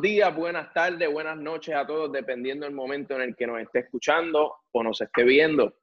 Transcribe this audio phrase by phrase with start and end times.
[0.00, 3.80] días, buenas tardes, buenas noches a todos, dependiendo del momento en el que nos esté
[3.80, 5.74] escuchando o nos esté viendo.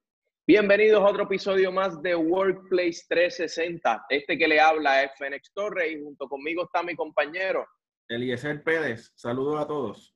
[0.46, 4.06] Bienvenidos a otro episodio más de Workplace 360.
[4.10, 7.68] Este que le habla es Fénix Torres y junto conmigo está mi compañero.
[8.08, 9.12] Eliezer Pérez.
[9.16, 10.16] Saludos a todos.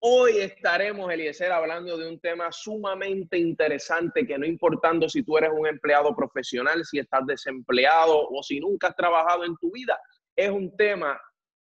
[0.00, 5.50] Hoy estaremos, Eliezer, hablando de un tema sumamente interesante que no importando si tú eres
[5.56, 9.98] un empleado profesional, si estás desempleado o si nunca has trabajado en tu vida,
[10.36, 11.20] es un tema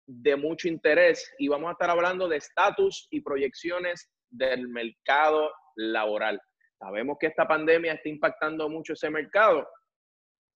[0.08, 6.40] de mucho interés y vamos a estar hablando de estatus y proyecciones del mercado laboral.
[6.80, 9.68] Sabemos que esta pandemia está impactando mucho ese mercado.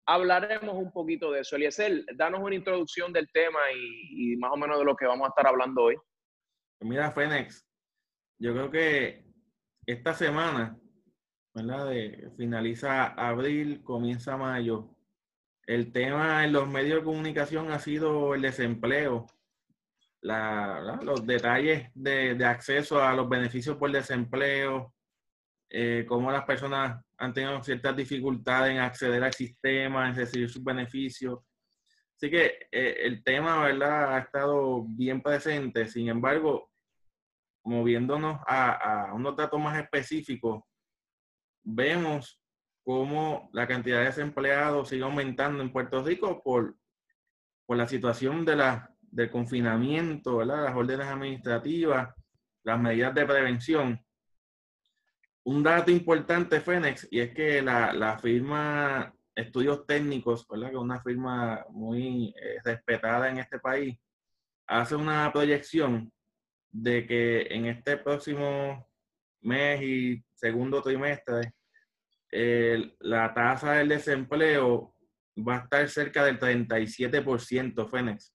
[0.06, 1.56] Hablaremos un poquito de eso.
[1.56, 5.28] Eliezer, danos una introducción del tema y, más o menos de lo que vamos a
[5.28, 5.96] estar hablando hoy.
[6.80, 7.66] Mira, Fénix,
[8.38, 9.24] yo creo que
[9.86, 10.78] esta semana,
[11.54, 11.88] ¿verdad?
[11.90, 14.94] De, finaliza abril, comienza mayo.
[15.68, 19.26] El tema en los medios de comunicación ha sido el desempleo,
[20.22, 24.94] la, los detalles de, de, acceso a los beneficios por desempleo,
[25.68, 30.64] eh, cómo las personas han tenido ciertas dificultades en acceder al sistema, en recibir sus
[30.64, 31.40] beneficios.
[32.16, 35.86] Así que eh, el tema, ¿verdad?, ha estado bien presente.
[35.86, 36.70] Sin embargo,
[37.64, 40.62] moviéndonos a, a unos datos más específicos,
[41.62, 42.40] vemos
[42.88, 46.74] cómo la cantidad de desempleados sigue aumentando en Puerto Rico por,
[47.66, 50.64] por la situación de la, del confinamiento, ¿verdad?
[50.64, 52.14] las órdenes administrativas,
[52.64, 54.06] las medidas de prevención.
[55.44, 60.68] Un dato importante, Fénix, y es que la, la firma Estudios Técnicos, ¿verdad?
[60.70, 63.98] que es una firma muy eh, respetada en este país,
[64.66, 66.10] hace una proyección
[66.70, 68.88] de que en este próximo
[69.42, 71.52] mes y segundo trimestre,
[72.30, 74.94] la tasa del desempleo
[75.36, 78.34] va a estar cerca del 37%, Fénix.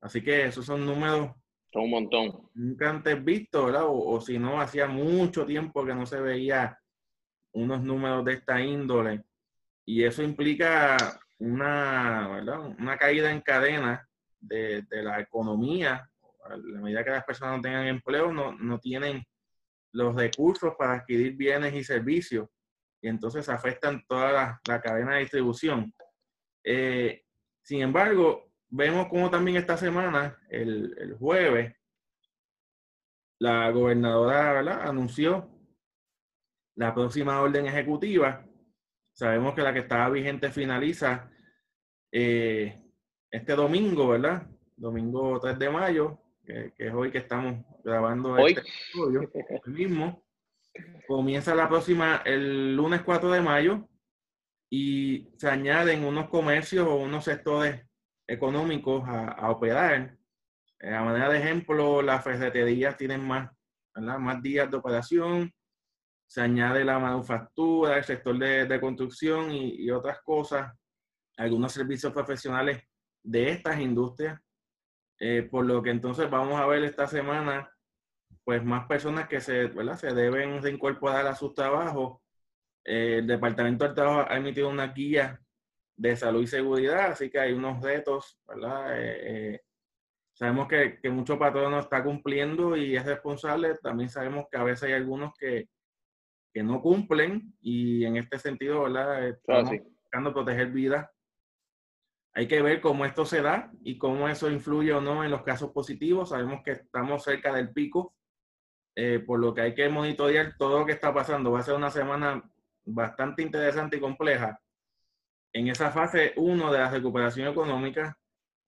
[0.00, 1.30] Así que esos son números.
[1.72, 2.50] Son un montón.
[2.54, 3.84] Nunca antes visto, ¿verdad?
[3.84, 6.78] O, o, si no, hacía mucho tiempo que no se veía
[7.52, 9.22] unos números de esta índole.
[9.86, 10.96] Y eso implica
[11.38, 12.60] una, ¿verdad?
[12.78, 14.06] una caída en cadena
[14.38, 16.08] de, de la economía
[16.44, 19.24] a la medida que las personas no tengan empleo, no, no tienen
[19.92, 22.48] los recursos para adquirir bienes y servicios
[23.02, 25.92] y entonces afectan toda la, la cadena de distribución.
[26.64, 27.24] Eh,
[27.60, 31.74] sin embargo, vemos como también esta semana, el, el jueves,
[33.40, 34.88] la gobernadora ¿verdad?
[34.88, 35.50] anunció
[36.76, 38.46] la próxima orden ejecutiva.
[39.12, 41.28] Sabemos que la que estaba vigente finaliza
[42.12, 42.80] eh,
[43.30, 44.46] este domingo, ¿verdad?
[44.76, 49.30] Domingo 3 de mayo que, que, es hoy que estamos grabando hoy este estudio,
[49.64, 50.21] el mismo.
[51.06, 53.88] Comienza la próxima, el lunes 4 de mayo,
[54.70, 57.84] y se añaden unos comercios o unos sectores
[58.26, 60.16] económicos a, operar.
[60.80, 63.50] Eh, a manera de ejemplo, las ferreterías tienen más,
[63.94, 65.52] más días de operación,
[66.26, 70.72] se añade la manufactura, el sector de, de construcción y, y otras cosas,
[71.36, 72.82] algunos servicios profesionales
[73.22, 74.40] de estas industrias.
[75.24, 77.70] Eh, por lo que entonces vamos a ver esta semana,
[78.44, 79.96] pues más personas que se, ¿verdad?
[79.96, 82.18] se deben reincorporar a sus trabajos.
[82.84, 85.40] Eh, el Departamento del Trabajo ha emitido una guía
[85.96, 88.86] de salud y seguridad, así que hay unos retos, ¿verdad?
[88.98, 89.60] Eh,
[90.32, 93.76] sabemos que, que mucho patrón no está cumpliendo y es responsable.
[93.82, 95.68] También sabemos que a veces hay algunos que,
[96.52, 99.28] que no cumplen y en este sentido, ¿verdad?
[99.28, 99.78] Estamos Ah, sí.
[100.02, 101.08] buscando proteger vidas
[102.34, 105.42] hay que ver cómo esto se da y cómo eso influye o no en los
[105.42, 106.30] casos positivos.
[106.30, 108.14] Sabemos que estamos cerca del pico,
[108.94, 111.52] eh, por lo que hay que monitorear todo lo que está pasando.
[111.52, 112.42] Va a ser una semana
[112.84, 114.60] bastante interesante y compleja
[115.52, 118.18] en esa fase 1 de la recuperación económica.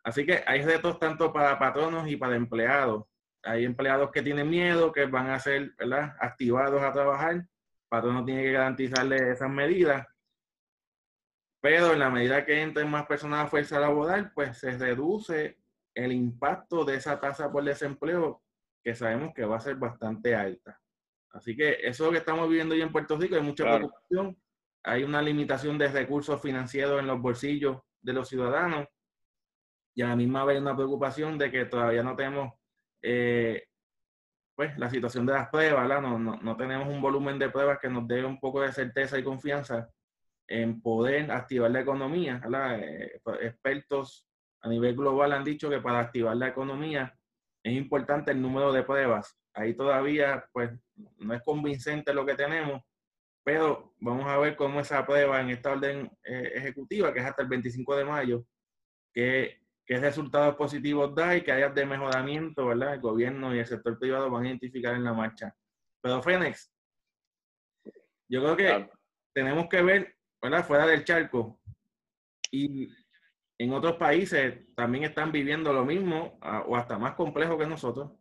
[0.03, 3.05] Así que hay retos tanto para patronos y para empleados.
[3.43, 6.15] Hay empleados que tienen miedo, que van a ser ¿verdad?
[6.21, 7.47] activados a trabajar.
[7.89, 10.07] Patrono tiene que garantizarle esas medidas
[11.65, 15.57] pero en la medida que entren más personas a fuerza laboral, pues se reduce
[15.95, 18.43] el impacto de esa tasa por desempleo
[18.85, 20.79] que sabemos que va a ser bastante alta.
[21.31, 23.79] Así que eso que estamos viviendo hoy en Puerto Rico, hay mucha Claro.
[23.79, 24.37] preocupación,
[24.85, 28.87] hay una limitación de recursos financieros en los bolsillos de los ciudadanos
[29.95, 32.53] y a la misma vez una preocupación de que todavía no tenemos
[33.03, 33.65] eh,
[34.55, 35.89] pues, la situación de las pruebas.
[36.03, 39.19] No, no, no tenemos un volumen de pruebas que nos dé un poco de certeza
[39.19, 39.89] y confianza
[40.47, 42.41] en poder activar la economía.
[42.79, 44.27] Eh, expertos
[44.61, 47.17] a nivel global han dicho que para activar la economía
[47.65, 49.37] es importante el número de pruebas.
[49.55, 50.71] Ahí todavía, pues,
[51.19, 52.83] no es convincente lo que tenemos,
[53.43, 57.43] pero vamos a ver cómo esa prueba en esta orden eh, ejecutiva, que es hasta
[57.43, 58.45] el 25 de mayo,
[59.13, 62.95] que qué resultados positivos da y qué áreas de mejoramiento, ¿verdad?
[62.95, 65.55] El gobierno y el sector privado van a identificar en la marcha.
[66.01, 66.73] Pero Fénix,
[68.29, 68.91] yo creo que
[69.35, 70.67] tenemos que ver, ¿verdad?
[70.67, 71.61] Fuera del charco.
[72.51, 72.89] Y
[73.59, 78.13] en otros países también están viviendo lo mismo o hasta más complejo que nosotros.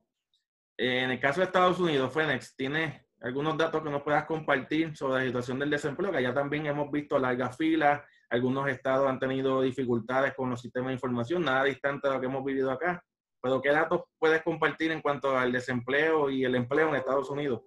[0.77, 5.19] En el caso de Estados Unidos, Fénix, ¿tienes algunos datos que nos puedas compartir sobre
[5.19, 6.11] la situación del desempleo?
[6.11, 10.89] Que allá también hemos visto largas filas, algunos estados han tenido dificultades con los sistemas
[10.89, 13.03] de información, nada distante de lo que hemos vivido acá.
[13.41, 17.61] Pero ¿qué datos puedes compartir en cuanto al desempleo y el empleo en Estados Unidos?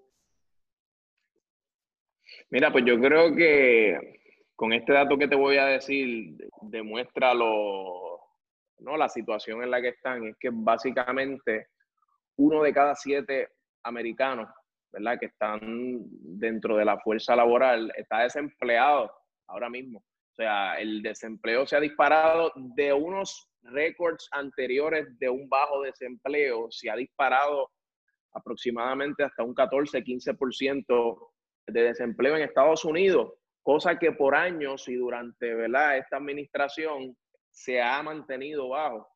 [2.50, 4.25] Mira, pues yo creo que
[4.56, 8.18] con este dato que te voy a decir demuestra lo,
[8.78, 8.96] ¿no?
[8.96, 10.26] la situación en la que están.
[10.26, 11.68] Es que básicamente
[12.36, 13.50] uno de cada siete
[13.84, 14.48] americanos,
[14.90, 15.18] ¿verdad?
[15.20, 19.12] Que están dentro de la fuerza laboral está desempleado
[19.46, 19.98] ahora mismo.
[19.98, 26.70] O sea, el desempleo se ha disparado de unos récords anteriores de un bajo desempleo,
[26.70, 27.70] se ha disparado
[28.32, 31.30] aproximadamente hasta un 14-15%
[31.68, 33.32] de desempleo en Estados Unidos,
[33.66, 35.98] cosa que por años y durante ¿verdad?
[35.98, 37.16] esta administración
[37.50, 39.08] se ha mantenido bajo.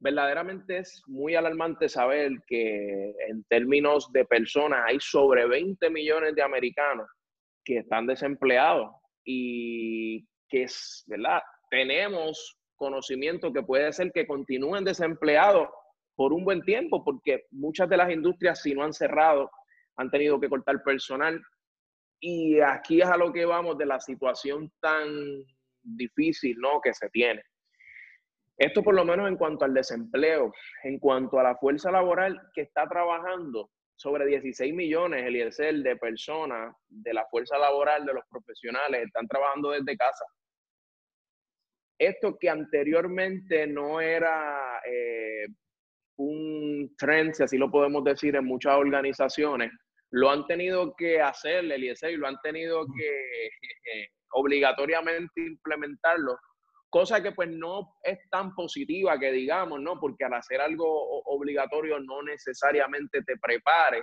[0.00, 6.42] Verdaderamente es muy alarmante saber que en términos de personas hay sobre 20 millones de
[6.42, 7.06] americanos
[7.62, 8.90] que están desempleados
[9.26, 11.42] y que es, ¿verdad?
[11.68, 15.68] Tenemos conocimiento que puede ser que continúen desempleados
[16.16, 19.50] por un buen tiempo, porque muchas de las industrias, si no han cerrado,
[19.96, 21.38] han tenido que cortar personal.
[22.22, 25.08] Y aquí es a lo que vamos de la situación tan
[25.82, 26.80] difícil, ¿no?
[26.80, 27.42] Que se tiene.
[28.56, 30.52] Esto por lo menos en cuanto al desempleo,
[30.84, 36.74] en cuanto a la fuerza laboral que está trabajando, sobre 16 millones, Eliezer, de personas
[36.88, 40.24] de la fuerza laboral, de los profesionales, están trabajando desde casa
[42.02, 45.46] esto que anteriormente no era eh,
[46.16, 49.70] un trend, si así lo podemos decir, en muchas organizaciones,
[50.12, 56.38] lo han tenido que hacer, Eliezer, y lo han tenido que obligatoriamente implementarlo,
[56.90, 59.98] cosa que pues no es tan positiva que digamos, ¿no?
[59.98, 60.86] Porque al hacer algo
[61.24, 64.02] obligatorio no necesariamente te prepare,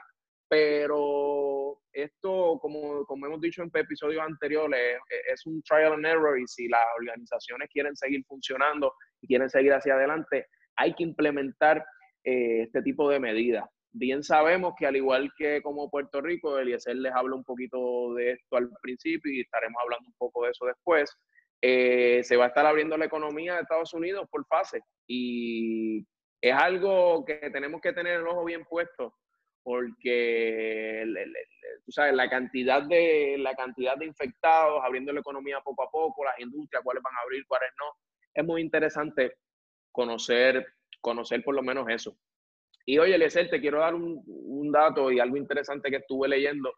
[0.50, 5.00] pero esto, como, como hemos dicho en episodios anteriores,
[5.31, 9.73] es un trial and error y si las organizaciones quieren seguir funcionando y quieren seguir
[9.73, 11.85] hacia adelante, hay que implementar
[12.23, 13.65] eh, este tipo de medidas.
[13.91, 18.33] Bien sabemos que al igual que como Puerto Rico, Eliezer les habla un poquito de
[18.33, 21.18] esto al principio y estaremos hablando un poco de eso después,
[21.62, 26.06] eh, se va a estar abriendo la economía de Estados Unidos por fase y
[26.41, 29.13] es algo que tenemos que tener el ojo bien puesto
[29.63, 31.03] porque
[31.85, 36.24] tú sabes, la cantidad, de, la cantidad de infectados, abriendo la economía poco a poco,
[36.24, 37.85] las industrias, cuáles van a abrir, cuáles no,
[38.33, 39.35] es muy interesante
[39.92, 40.65] conocer,
[41.01, 42.18] conocer por lo menos eso.
[42.89, 46.74] Y oye, Eliezer, te quiero dar un, dato y algo interesante que estuve leyendo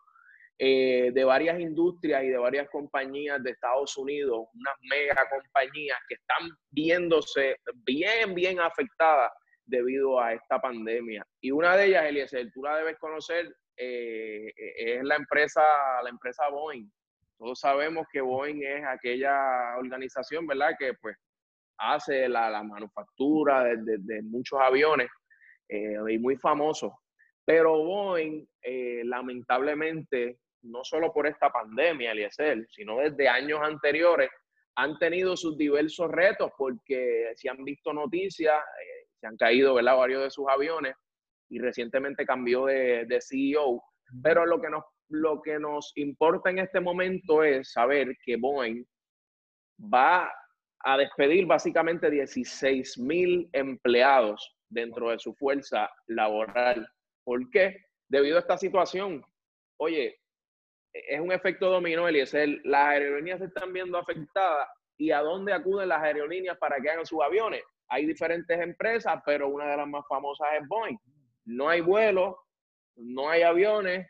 [0.60, 6.16] eh, de varias industrias y de varias compañías de Estados Unidos, unas mega compañías que
[6.16, 7.56] están viéndose
[7.86, 9.32] bien, bien afectadas
[9.66, 11.26] debido a esta pandemia.
[11.40, 15.62] Y una de ellas, Eliezer, tú la debes conocer, eh, es la empresa,
[16.04, 16.92] la empresa Boeing.
[17.38, 20.76] Todos sabemos que Boeing es aquella organización, ¿verdad?
[20.78, 21.16] Que pues
[21.78, 25.08] hace la, manufactura de, muchos aviones
[25.72, 27.00] eh, y muy famoso.
[27.46, 34.30] Pero Boeing, eh, lamentablemente, no solo por esta pandemia, Eliezer, sino desde años anteriores,
[34.76, 38.62] han tenido sus diversos retos porque si han visto noticias,
[39.20, 39.96] se han caído ¿verdad?
[39.96, 40.94] varios de sus aviones
[41.50, 43.82] y recientemente cambió de, de CEO.
[44.22, 48.84] Pero lo que, nos, lo que nos importa en este momento es saber que Boeing
[49.82, 50.32] va
[50.84, 56.88] a despedir básicamente 16 mil empleados dentro de su fuerza laboral.
[57.24, 57.78] ¿Por qué?
[58.10, 59.24] Debido a esta situación.
[59.78, 60.20] Oye,
[60.94, 62.60] es un efecto dominó, Eliezer.
[62.64, 64.68] Las aerolíneas se están viendo afectadas.
[64.98, 67.64] ¿Y a dónde acuden las aerolíneas para que hagan sus aviones?
[67.92, 70.98] hay diferentes empresas, pero una de las más famosas es Boeing.
[71.44, 72.36] No hay vuelos,
[72.96, 74.08] no hay aviones,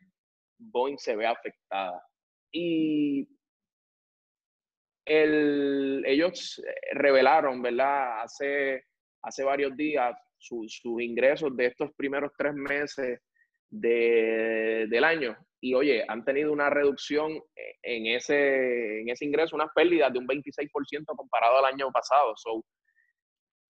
[0.59, 2.05] Boeing se ve afectada.
[2.51, 3.27] Y
[5.11, 6.61] ellos
[6.93, 8.21] revelaron, ¿verdad?
[8.21, 8.85] Hace,
[9.23, 13.19] hace varios días sus ingresos de estos primeros tres meses
[13.69, 15.37] del año.
[15.63, 17.39] Y oye, han tenido una reducción
[17.83, 22.33] en ese, en ese ingreso, unas pérdidas de un 26% comparado al año pasado.
[22.35, 22.63] So,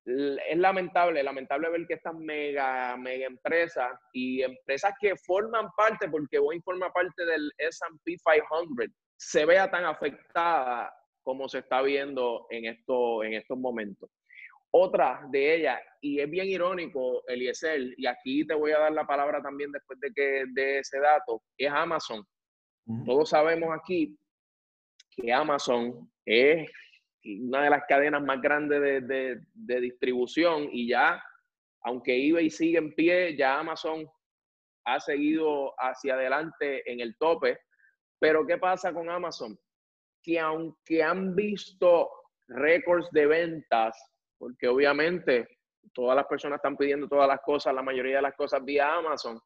[0.05, 6.39] es lamentable, lamentable ver que estas mega, mega empresas y empresas que forman parte, porque
[6.39, 10.91] Boeing forma parte del S&P 500, se vea tan afectada
[11.24, 14.10] como se está viendo en, esto, en estos momentos.
[14.74, 19.06] Otra de ellas, y es bien irónico, Eliezer, y aquí te voy a dar la
[19.06, 22.25] palabra también después de que de ese dato, es Amazon.
[23.06, 24.18] Todos sabemos aquí
[25.12, 26.70] que Amazon es
[27.24, 31.22] una de las cadenas más grandes de, de, distribución y ya,
[31.84, 34.08] aunque eBay sigue en pie, ya Amazon
[34.86, 37.60] ha seguido hacia adelante en el tope.
[38.20, 39.58] Pero ¿qué pasa con Amazon?
[40.24, 42.10] Que aunque han visto
[42.48, 43.98] récords de ventas,
[44.38, 45.48] porque obviamente
[45.94, 49.40] todas las personas están pidiendo todas las cosas, la mayoría de las cosas vía Amazon,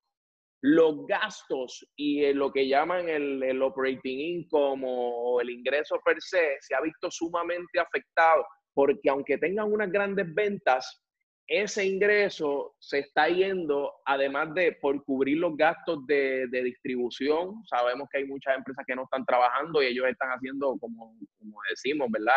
[0.62, 6.58] los gastos y lo que llaman el, el, operating income o el ingreso per se
[6.60, 11.05] se ha visto sumamente afectado porque aunque tengan unas grandes ventas,
[11.48, 17.64] ese ingreso se está yendo, además de por cubrir los gastos de, de distribución.
[17.66, 21.58] Sabemos que hay muchas empresas que no están trabajando y ellos están haciendo, como, como
[21.70, 22.34] decimos, ¿verdad?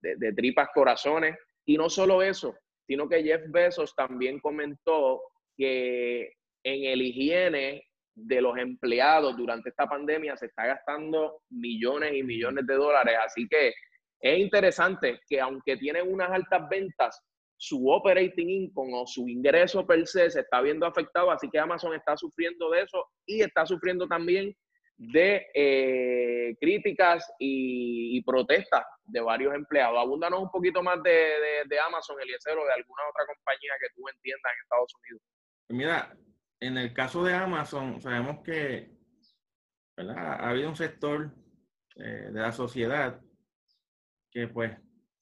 [0.00, 1.36] De, de tripas corazones.
[1.66, 2.56] Y no solo eso,
[2.86, 5.20] sino que Jeff Bezos también comentó
[5.56, 6.32] que
[6.64, 12.66] en el higiene de los empleados durante esta pandemia se está gastando millones y millones
[12.66, 13.16] de dólares.
[13.24, 13.74] Así que
[14.20, 17.22] es interesante que aunque tienen unas altas ventas,
[17.60, 21.30] su operating income o su ingreso per se se está viendo afectado.
[21.30, 24.56] Así que Amazon está sufriendo de eso y está sufriendo también
[24.96, 29.98] de eh, críticas y, protestas de varios empleados.
[29.98, 33.88] Abúndanos un poquito más de, de, de Amazon, Eliezer, o de alguna otra compañía que
[33.94, 35.22] tú entiendas en Estados Unidos.
[35.68, 36.16] Mira,
[36.60, 38.90] en el caso de Amazon, sabemos que
[39.98, 41.30] ha habido un sector
[41.96, 43.20] eh, de la sociedad
[44.30, 44.72] que pues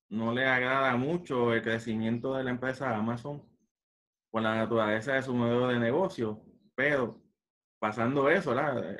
[0.08, 3.42] no le agrada mucho el crecimiento de la empresa Amazon
[4.30, 6.42] por la naturaleza de su modelo de negocio,
[6.74, 7.22] pero
[7.78, 8.54] pasando eso,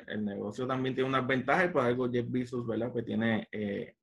[0.07, 2.91] el negocio también tiene unas ventajas y por algo Jeff Bezos, ¿verdad?
[2.91, 3.95] Pues tiene eh,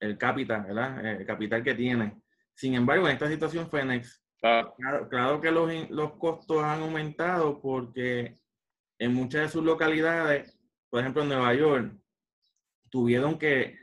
[0.00, 1.04] el capital, ¿verdad?
[1.04, 2.20] El capital que tiene.
[2.54, 4.24] Sin embargo, en esta situación, Fenex
[5.08, 8.38] Claro, que los, los costos han aumentado porque
[8.98, 11.96] en muchas de sus localidades, por ejemplo en Nueva York,
[12.90, 13.78] tuvieron que,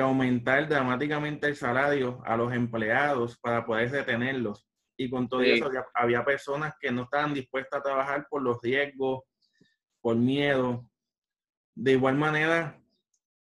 [0.00, 4.66] aumentar dramáticamente el salario a los empleados para poder retenerlos.
[4.96, 9.22] Y con todo eso había, personas que no estaban dispuestas a trabajar por los riesgos,
[10.00, 10.86] por miedo.
[11.74, 12.78] De igual manera,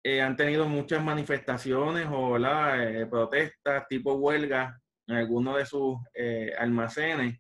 [0.03, 6.53] eh, han tenido muchas manifestaciones o eh, protestas tipo huelga en algunos de sus eh,
[6.59, 7.39] almacenes.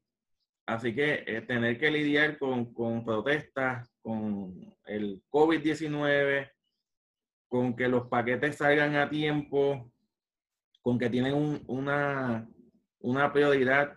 [0.66, 6.50] Así que eh, tener que lidiar con, con protestas, con el COVID-19,
[7.52, 9.92] con que los paquetes salgan a tiempo,
[10.80, 12.48] con que tienen una,
[13.00, 13.94] una prioridad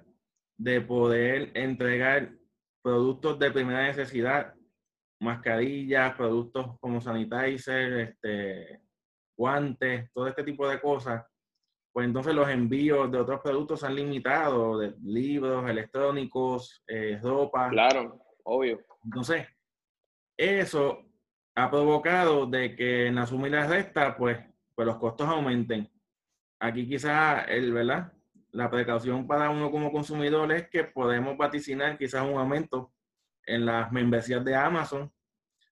[0.58, 2.34] de poder entregar
[2.82, 4.54] productos de primera necesidad,
[5.22, 8.82] mascarillas, productos como sanitizer, este,
[9.38, 11.24] guantes, todo este tipo de cosas
[11.94, 17.70] pues entonces los envíos de otros productos han limitado, de libros, electrónicos, eh, ropa.
[17.70, 18.82] Claro, obvio.
[19.06, 19.48] Entonces,
[20.36, 21.05] eso
[21.56, 24.38] ha provocado de que en la suma y la resta, pues,
[24.76, 25.90] pues los costos aumenten.
[26.60, 28.12] Aquí quizás, el, ¿verdad?
[28.52, 32.94] La precaución para uno como consumidor es que podemos vaticinar quizás un aumento
[33.46, 35.12] en las membresías de Amazon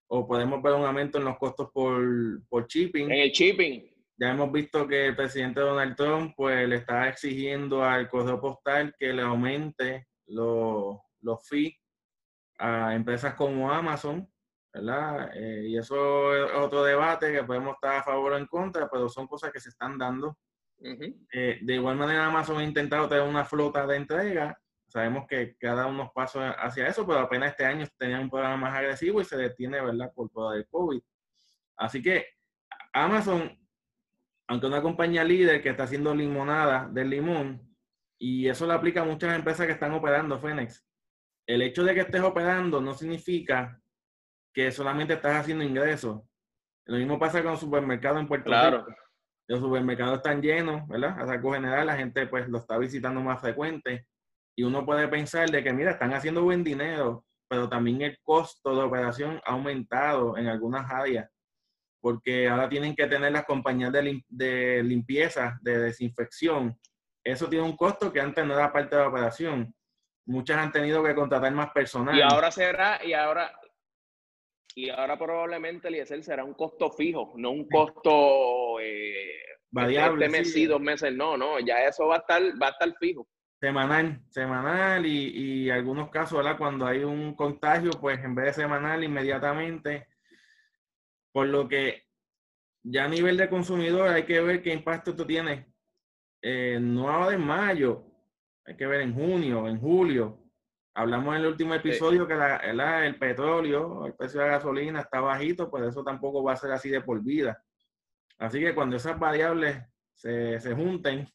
[0.08, 2.02] o podemos ver un aumento en los costos por,
[2.48, 3.12] por shipping.
[3.12, 3.90] En el shipping.
[4.18, 8.96] Ya hemos visto que el presidente Donald Trump pues le está exigiendo al correo postal
[8.98, 11.74] que le aumente los, los fees
[12.60, 14.30] a empresas como Amazon,
[14.84, 15.32] ¿verdad?
[15.36, 19.08] Eh, y eso es otro debate que podemos estar a favor o en contra, pero
[19.10, 20.38] son cosas que se están dando.
[20.82, 24.58] Eh, de igual manera, Amazon ha intentado tener una flota de entrega.
[24.88, 28.76] Sabemos que cada unos pasos hacia eso, pero apenas este año tenía un programa más
[28.76, 30.12] agresivo y se detiene, ¿verdad?
[30.14, 31.02] Por todo el COVID.
[31.78, 32.28] Así que
[32.92, 33.58] Amazon
[34.48, 37.76] aunque una compañía líder que está haciendo limonada del limón,
[38.20, 40.86] y eso le aplica a muchas empresas que están operando, Fénix.
[41.46, 43.82] El hecho de que estés operando no significa
[44.54, 46.22] que solamente estás haciendo ingresos.
[46.86, 48.86] Lo mismo pasa con los supermercados en Puerto Rico.
[49.48, 51.20] Los supermercados están llenos, ¿verdad?
[51.20, 54.08] A saco general, la gente pues lo está visitando más frecuente.
[54.56, 58.76] Y uno puede pensar de que, mira, están haciendo buen dinero, pero también el costo
[58.76, 61.30] de operación ha aumentado en algunas áreas
[62.04, 66.78] porque ahora tienen que tener las compañías de, limpieza, de desinfección.
[67.24, 69.74] Eso tiene un costo que antes no era parte de la operación.
[70.26, 72.14] Muchas han tenido que contratar más personal.
[72.14, 73.58] Y ahora será, y ahora,
[74.76, 80.26] y ahora probablemente el será un costo fijo, no un costo eh, variable.
[80.26, 82.94] Este mes sí, dos meses, no, no, ya eso va a estar, va a estar
[83.00, 83.28] fijo.
[83.60, 86.58] Semanal, semanal y, y algunos casos, ¿verdad?
[86.58, 90.08] Cuando hay un contagio, pues en vez de semanal, inmediatamente
[91.32, 92.04] por lo que
[92.84, 95.74] ya a nivel de consumidor hay que ver qué impacto esto tiene
[96.46, 98.04] eh, no ahora en mayo,
[98.66, 100.40] hay que ver en junio, en julio.
[100.96, 105.22] Hablamos en el último episodio que la, el petróleo, el precio de la gasolina está
[105.22, 107.64] bajito, pues eso tampoco va a ser así de por vida.
[108.38, 109.82] Así que cuando esas variables
[110.14, 111.28] se, se junten,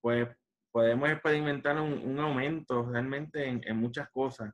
[0.00, 0.28] pues
[0.72, 4.52] podemos experimentar un, aumento realmente en, muchas cosas.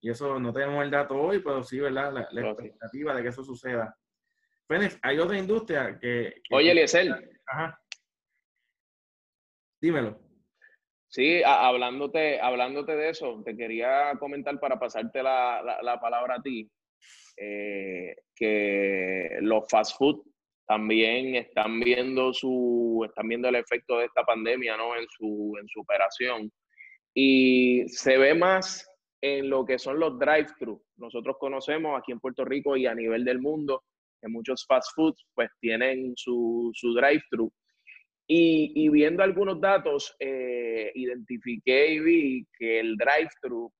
[0.00, 2.26] Y eso no tenemos el dato hoy, pero sí, ¿verdad?
[2.30, 3.94] La, expectativa de que eso suceda.
[4.66, 6.40] Fénix, hay otra industria que...
[6.52, 7.12] Oye, Eliezer.
[7.46, 7.78] Ajá.
[9.78, 10.27] Dímelo.
[11.10, 16.70] Sí, hablándote, hablándote de eso, te quería comentar para pasarte la, la, palabra a ti,
[17.36, 20.22] eh, que los fast food
[20.66, 24.94] también están viendo su, están viendo el efecto de esta pandemia, ¿no?
[24.96, 26.52] En su, en su operación.
[27.14, 28.86] Y se ve más
[29.22, 30.78] en lo que son los drive-thru.
[30.98, 33.82] Nosotros conocemos aquí en Puerto Rico y a nivel del mundo
[34.20, 37.50] que muchos fast foods pues tienen su, su drive-thru.
[38.30, 43.72] Y, viendo algunos datos, eh, identifiqué y vi que el drive-thru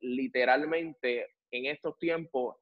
[0.00, 2.54] literalmente en estos tiempos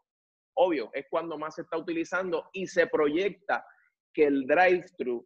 [0.58, 3.64] obvio, es cuando más se está utilizando y se proyecta
[4.12, 5.24] que el drive-thru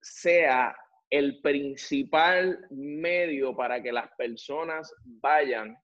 [0.00, 0.76] sea
[1.08, 5.76] el principal medio para que las personas vayan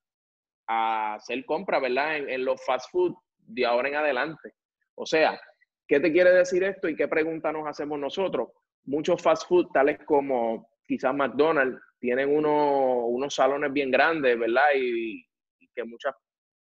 [0.68, 2.18] a hacer compra, ¿verdad?
[2.18, 4.52] En, los fast food de ahora en adelante.
[4.94, 5.40] O sea,
[5.88, 8.50] ¿qué te quiere decir esto y qué pregunta nos hacemos nosotros?
[8.86, 14.68] Muchos fast food, tales como quizás McDonald's, tienen unos salones bien grandes, ¿verdad?
[14.76, 15.26] Y,
[15.58, 16.14] y que muchas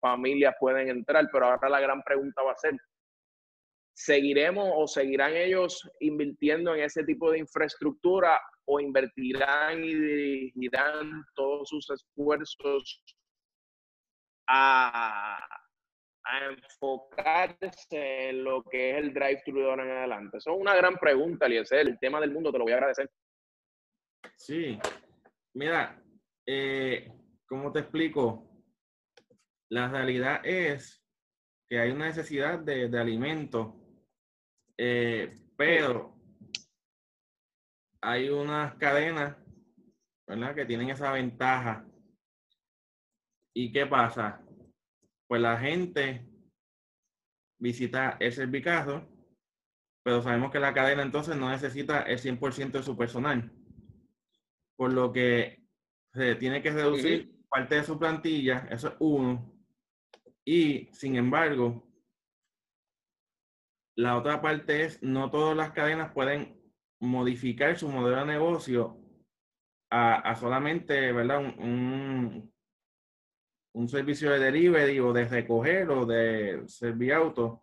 [0.01, 2.75] familias pueden entrar, pero ahora la gran pregunta va a ser,
[3.93, 11.69] ¿seguiremos o seguirán ellos invirtiendo en ese tipo de infraestructura o invertirán y dirigirán todos
[11.69, 13.03] sus esfuerzos
[14.47, 15.37] a,
[16.49, 20.37] enfocarse en lo que es el drive-thru de ahora en adelante?
[20.37, 21.79] Eso es una gran pregunta, Eliezer.
[21.79, 23.09] El tema del mundo te lo voy a agradecer.
[24.35, 24.79] Sí,
[25.53, 26.01] mira,
[26.45, 27.11] eh,
[27.47, 28.47] ¿cómo te explico?
[29.69, 31.03] La realidad es
[31.67, 33.75] que hay una necesidad de, de alimento,
[34.77, 36.15] eh, pero
[38.01, 39.37] hay unas cadenas,
[40.27, 40.55] ¿verdad?
[40.55, 41.85] Que tienen esa ventaja.
[43.53, 44.41] ¿Y qué pasa?
[45.31, 46.27] Pues la gente
[47.57, 49.07] visita el servicazo,
[50.03, 53.49] pero sabemos que la cadena entonces no necesita el 100% de su personal.
[54.75, 55.63] Por lo que
[56.13, 59.55] se tiene que reducir parte de su plantilla, eso es uno.
[60.43, 61.89] Y, sin embargo,
[63.95, 66.61] la otra parte es, no todas las cadenas pueden
[66.99, 68.99] modificar su modelo de negocio
[69.89, 71.39] a, solamente, ¿verdad?
[71.39, 72.50] Un, un,
[73.87, 77.61] servicio de delivery o de recoger o de servir auto.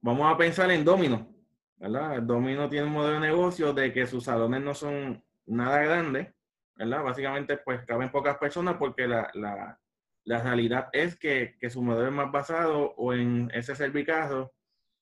[0.00, 1.28] Vamos a pensar en Domino,
[1.76, 2.22] ¿verdad?
[2.22, 6.32] Domino tiene un modelo de negocio de que sus salones no son nada grandes,
[6.76, 7.02] ¿verdad?
[7.02, 9.78] Básicamente, pues caben pocas personas porque la, la,
[10.24, 14.52] la realidad es que, su modelo es más basado o en ese servicazo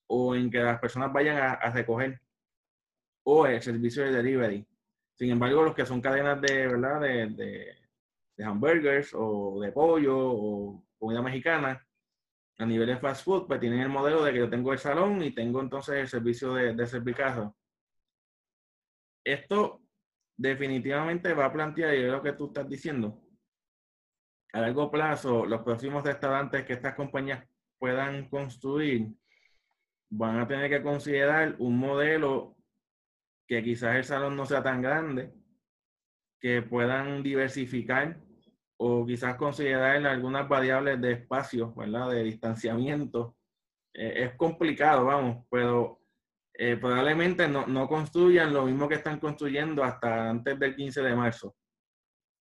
[0.07, 2.20] o en que las personas vayan a, recoger
[3.25, 4.66] o el servicio de delivery.
[5.14, 7.01] Sin embargo, los que son cadenas de, ¿verdad?
[7.01, 7.77] De,
[8.44, 11.87] hamburgers o de pollo o comida mexicana,
[12.59, 15.22] a nivel de fast food, pues tienen el modelo de que yo tengo el salón
[15.22, 17.57] y tengo entonces el servicio de, de servicazo.
[19.24, 19.83] Esto
[20.37, 23.22] definitivamente va a plantear, y es lo que tú estás diciendo,
[24.53, 27.46] a largo plazo, los próximos restaurantes que estas compañías
[27.79, 29.09] puedan construir
[30.11, 32.57] van a tener que considerar un modelo
[33.46, 35.33] que quizás el salón no sea tan grande,
[36.40, 38.18] que puedan diversificar
[38.82, 42.10] o quizás considerar algunas variables de espacio, ¿verdad?
[42.10, 43.36] De distanciamiento.
[43.92, 46.00] Eh, es complicado, vamos, pero
[46.54, 51.14] eh, probablemente no, no construyan lo mismo que están construyendo hasta antes del 15 de
[51.14, 51.54] marzo.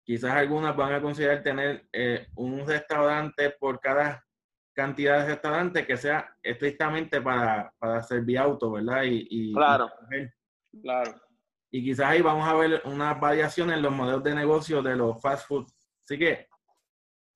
[0.02, 4.26] Quizás algunas van a considerar tener eh, un restaurante por cada
[4.74, 9.04] cantidad de restaurantes que sea estrictamente para, para servir auto, ¿verdad?
[9.04, 9.92] Y, claro,
[10.82, 11.20] claro.
[11.70, 15.22] Y quizás ahí vamos a ver unas variaciones en los modelos de negocio de los
[15.22, 15.68] fast food.
[16.10, 16.48] Así que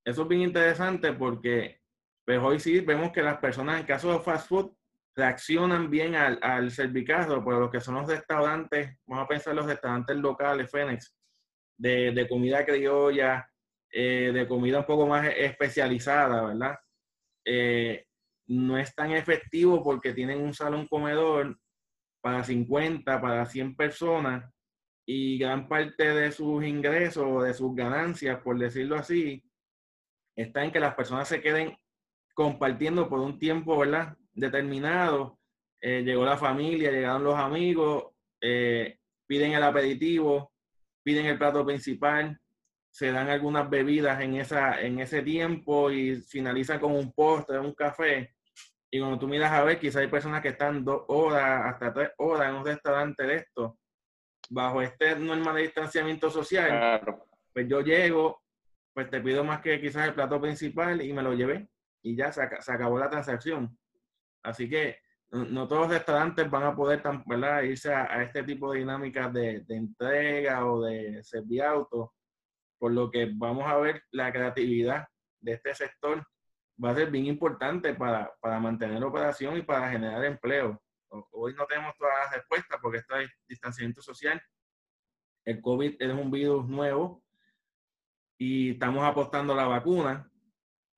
[0.03, 1.79] eso es bien interesante porque
[2.25, 4.71] pues hoy sí vemos que las personas en caso de fast food
[5.15, 9.67] reaccionan bien al, al servicarro, pero lo que son los restaurantes, vamos a pensar los
[9.67, 11.15] restaurantes locales, Fénix,
[11.77, 13.47] de, comida criolla,
[13.91, 16.75] eh, de comida un poco más especializada, ¿verdad?
[17.45, 18.07] Eh,
[18.47, 21.59] no es tan efectivo porque tienen un salón comedor
[22.21, 24.51] para 50, para 100 personas
[25.05, 29.43] y gran parte de sus ingresos, de sus ganancias, por decirlo así,
[30.35, 31.75] está en que las personas se queden
[32.33, 34.17] compartiendo por un tiempo, ¿verdad?
[34.33, 35.39] Determinado.
[35.81, 38.05] Eh, llegó la familia, llegaron los amigos,
[38.39, 40.53] piden el aperitivo,
[41.03, 42.39] piden el plato principal,
[42.91, 47.73] se dan algunas bebidas en, esa, en ese tiempo y finalizan con un postre, un
[47.73, 48.35] café.
[48.91, 52.11] Y cuando tú miras a ver, quizás hay personas que están dos horas, hasta tres
[52.17, 53.79] horas en un restaurante de esto,
[54.49, 57.01] bajo este norma de distanciamiento social.
[57.53, 58.41] Pues yo llego,
[58.93, 61.69] pues te pido más que quizás el plato principal y me lo llevé
[62.01, 63.77] y ya se, acabó la transacción.
[64.43, 64.97] Así que
[65.32, 67.63] no, todos los restaurantes van a poder ¿verdad?
[67.63, 72.13] irse a, este tipo de dinámicas de, entrega o de serviauto,
[72.77, 75.08] por lo que vamos a ver la creatividad
[75.39, 76.23] de este sector
[76.84, 80.83] va a ser bien importante para, para mantener operación y para generar empleo.
[81.32, 84.41] Hoy no tenemos todas las respuestas porque está el distanciamiento social.
[85.45, 87.23] El COVID es un virus nuevo
[88.38, 90.30] y estamos apostando a la vacuna,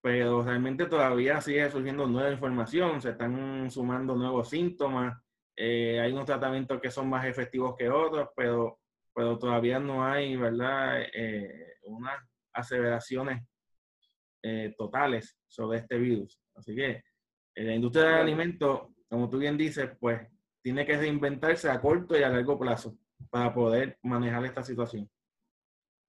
[0.02, 5.20] pero realmente todavía sigue surgiendo nueva información, se están sumando nuevos síntomas,
[5.56, 8.80] eh, hay unos tratamientos que son más efectivos que otros, pero,
[9.14, 12.18] pero todavía no hay, ¿verdad?, eh, unas
[12.54, 13.44] aseveraciones
[14.44, 16.40] eh, totales sobre este virus.
[16.56, 17.04] Así que
[17.56, 20.28] la industria del alimento, como tú bien dices, pues
[20.62, 22.98] tiene que reinventarse a corto y a largo plazo
[23.30, 25.10] para poder manejar esta situación.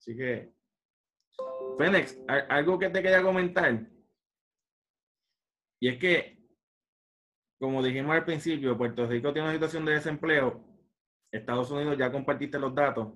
[0.00, 0.52] Así que
[1.78, 3.88] Fénix, algo que te quería comentar.
[5.78, 6.36] Y es que,
[7.60, 10.64] como dijimos al principio, Puerto Rico tiene una situación de desempleo.
[11.30, 13.12] Estados Unidos ya compartiste los datos.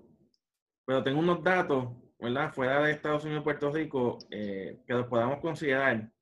[0.87, 1.89] Pero tengo unos datos,
[2.21, 2.55] ¿verdad?
[2.55, 6.13] Fuera de Estados Unidos y Puerto Rico, eh, que los podamos considerar.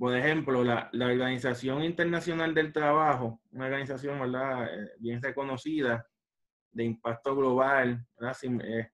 [0.00, 4.64] Por ejemplo, la, Organización Internacional del Trabajo, una organización, ¿verdad?
[4.64, 6.08] Eh, bien reconocida,
[6.72, 8.34] de impacto global, ¿verdad?
[8.64, 8.92] Eh,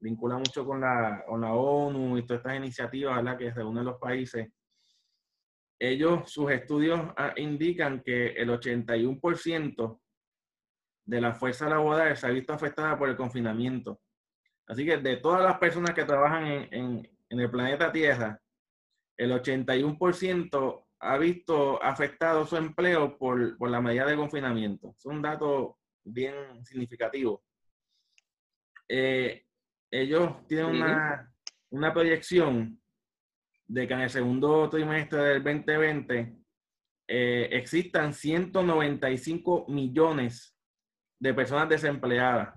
[0.00, 3.38] vincula mucho con la, con la ONU y todas estas iniciativas ¿verdad?
[3.38, 4.48] que reúnen los países.
[5.78, 10.00] Ellos, sus estudios ah, indican que el 81%
[11.04, 14.00] de la fuerza laboral se ha visto afectada por el confinamiento.
[14.66, 18.42] Así que de todas las personas que trabajan en, en, en el planeta Tierra,
[19.16, 24.94] el 81% ha visto afectado su empleo por, por la medida de confinamiento.
[24.96, 27.42] Es un dato bien significativo.
[28.88, 29.44] Eh,
[29.90, 31.32] ellos tienen una,
[31.70, 32.80] una, proyección
[33.66, 36.36] de que en el segundo trimestre del 2020
[37.08, 40.56] eh, existan 195 millones
[41.18, 42.54] de personas desempleadas.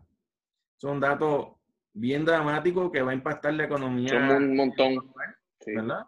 [0.77, 1.59] Es un dato
[1.93, 4.37] bien dramático que va a impactar la economía.
[4.37, 5.11] un montón.
[5.65, 6.05] ¿Verdad?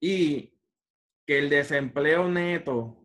[0.00, 0.54] Y
[1.26, 2.98] que el desempleo neto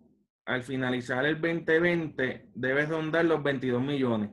[0.45, 4.31] al finalizar el 2020 debe rondar los 22 millones.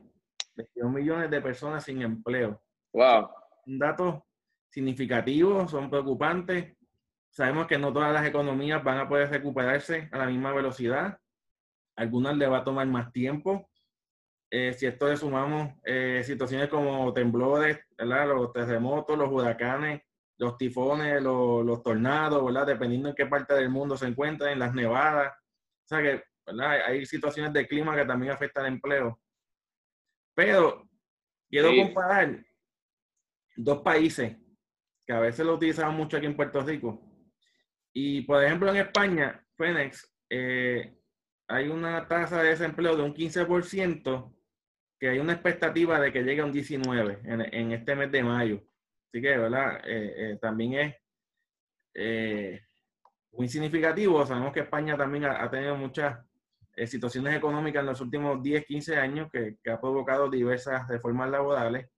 [0.55, 2.61] 22 millones de personas sin empleo.
[2.93, 3.29] Wow.
[3.65, 4.25] Un dato
[4.69, 6.75] significativo, son preocupantes.
[7.29, 11.17] Sabemos que no todas las economías van a poder recuperarse a la misma velocidad.
[11.95, 13.69] Algunas le va a tomar más tiempo.
[14.49, 20.01] Eh, si esto le sumamos eh, situaciones como temblores, los terremotos, los huracanes,
[20.41, 22.65] los tifones, los, los, tornados, ¿verdad?
[22.65, 25.31] dependiendo en qué parte del mundo se encuentren, las nevadas.
[25.31, 26.23] O sea que
[26.59, 29.21] hay situaciones de clima que también afectan el empleo.
[30.33, 30.89] Pero
[31.47, 32.43] quiero comparar
[33.55, 34.35] dos países
[35.05, 36.99] que a veces lo utilizamos mucho aquí en Puerto Rico.
[37.93, 40.97] Y por ejemplo en España, Fénix, eh,
[41.47, 44.35] hay una tasa de desempleo de un 15%,
[44.99, 48.63] que hay una expectativa de que llegue a un 19% en, este mes de mayo.
[49.11, 49.81] Así que, ¿verdad?
[49.85, 50.93] Eh, eh, también
[51.93, 52.61] es
[53.31, 54.25] muy significativo.
[54.25, 56.25] Sabemos que España también ha, tenido muchas
[56.85, 61.89] situaciones económicas en los últimos 10, 15 años que, ha provocado diversas reformas laborales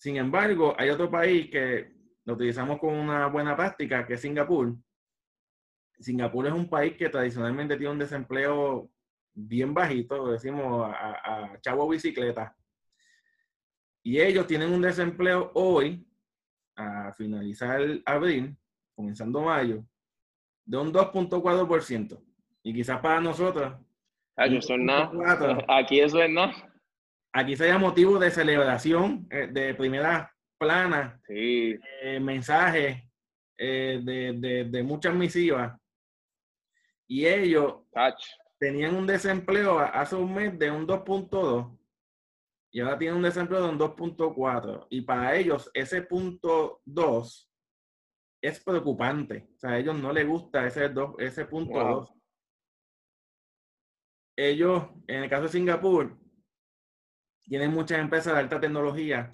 [0.00, 1.92] sin embargo, hay otro país que
[2.24, 4.74] lo utilizamos con una buena práctica, que es Singapur.
[5.98, 8.90] Singapur es un país que tradicionalmente tiene un desempleo
[9.34, 12.56] bien bajito, decimos a, chavo bicicleta.
[14.02, 16.06] Y ellos tienen un desempleo hoy,
[16.76, 18.56] a finalizar abril,
[18.94, 19.84] comenzando mayo,
[20.64, 22.22] de un 2.4%.
[22.62, 23.74] Y quizás para nosotros.
[24.36, 25.64] eso es nada.
[25.68, 26.70] Aquí eso es nada
[27.32, 31.78] aquí sería motivo de celebración, eh, de primera plana, sí.
[32.02, 33.02] Eh, mensajes
[33.56, 35.78] eh, de, muchas misivas.
[37.06, 37.76] Y ellos
[38.58, 41.78] tenían un desempleo hace un mes de un 2.2
[42.70, 44.86] y ahora tienen un desempleo de un 2.4.
[44.90, 47.50] Y para ellos ese punto 2
[48.42, 49.48] es preocupante.
[49.56, 52.14] O sea, a ellos no les gusta ese, dos, ese punto 2.
[54.36, 56.16] Ellos, en el caso de Singapur,
[57.42, 59.30] tienen muchas empresas de alta tecnología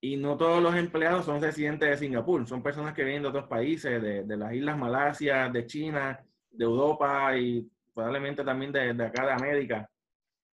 [0.00, 3.46] y no todos los empleados son residentes de Singapur, son personas que vienen de otros
[3.46, 9.32] países, de, las islas Malasia, de China, de Europa y probablemente también de, acá de
[9.32, 9.90] América.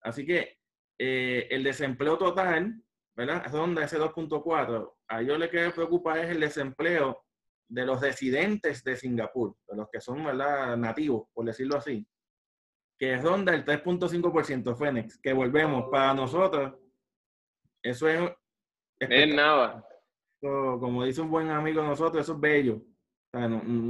[0.01, 0.60] Así que
[1.03, 2.79] eh, el desempleo total,
[3.15, 3.51] ¿verdad?
[3.51, 4.93] Ronda ese 2.4.
[5.07, 7.25] A ellos lo que les preocupa es el desempleo
[7.67, 10.77] de los residentes de Singapur, de los que son ¿verdad?
[10.77, 12.07] nativos, por decirlo así,
[12.99, 16.75] que ronda el 3.5% Fénix, que volvemos para nosotros,
[17.81, 18.31] eso es...
[18.99, 19.83] Es nada.
[20.39, 22.79] Como dice un buen amigo de nosotros, eso es bello.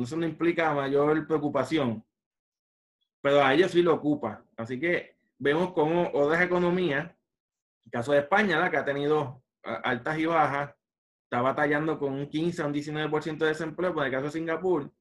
[0.01, 2.05] eso no implica mayor preocupación,
[3.21, 4.45] pero a ellos sí lo ocupa.
[4.55, 5.10] Así que
[5.41, 7.11] vemos cómo otras economías,
[7.85, 10.75] el caso de España, la que ha tenido altas y bajas,
[11.23, 14.91] está batallando con un 15 a un 19% de desempleo, por el caso de Singapur,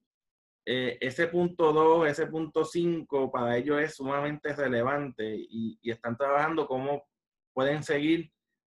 [0.65, 6.67] eh, ese punto 2, ese punto 5 para ellos es sumamente relevante y, están trabajando
[6.67, 7.03] cómo
[7.53, 8.31] pueden seguir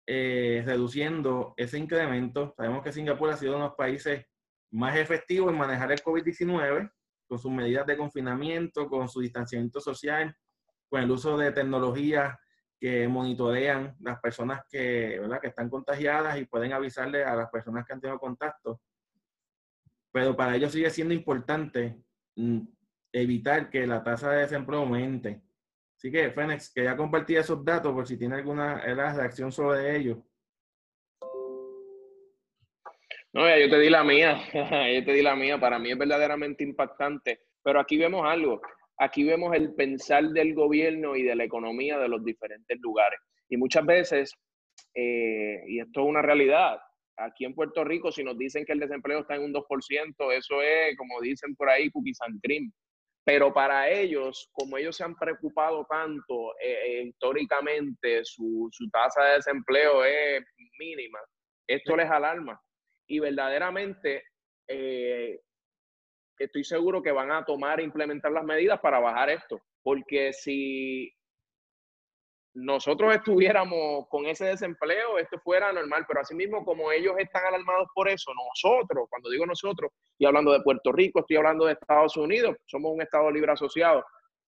[0.07, 2.55] eh, reduciendo ese incremento.
[2.57, 4.25] Sabemos que Singapur ha sido uno de los países
[4.71, 6.93] más efectivos en manejar el COVID-19
[7.29, 10.37] con sus medidas de confinamiento, con su distanciamiento social,
[10.89, 12.37] con el uso de tecnologías
[12.79, 15.41] que monitorean las personas que, ¿verdad?
[15.41, 18.81] que están contagiadas y pueden avisarle a las personas que han tenido contacto.
[20.13, 22.03] Pero para ellos sigue siendo importante
[22.37, 22.61] mm,
[23.13, 25.43] evitar que la tasa de desempleo aumente.
[25.97, 30.19] Así que, Fénix, quería compartir esos datos por si tiene alguna reacción sobre ellos.
[33.33, 35.59] No, yo te di la mía, yo te di la mía.
[35.59, 37.41] Para mí es verdaderamente impactante.
[37.63, 38.61] Pero aquí vemos algo
[38.99, 43.19] aquí vemos el pensar del gobierno y de la economía de los diferentes lugares.
[43.49, 44.33] Y muchas veces,
[44.95, 46.79] eh, y esto es una realidad,
[47.17, 50.63] aquí en Puerto Rico, si nos dicen que el desempleo está en un 2%, eso
[50.63, 52.73] es, como dicen por ahí, cookies and cream.
[53.25, 59.25] Pero para ellos, como ellos se han preocupado tanto eh, eh, históricamente, su, su tasa
[59.25, 60.45] de desempleo es
[60.79, 61.19] mínima,
[61.67, 62.61] esto les alarma.
[63.09, 64.23] Y verdaderamente
[66.45, 69.61] estoy seguro que van a tomar e implementar las medidas para bajar esto.
[69.83, 71.13] Porque si
[72.57, 78.09] nosotros estuviéramos con ese desempleo, esto fuera normal, pero asimismo como ellos están alarmados por
[78.09, 82.57] eso, nosotros, cuando digo nosotros, estoy hablando de Puerto Rico, estoy hablando de Estados Unidos,
[82.65, 84.03] somos un Estado libre asociado,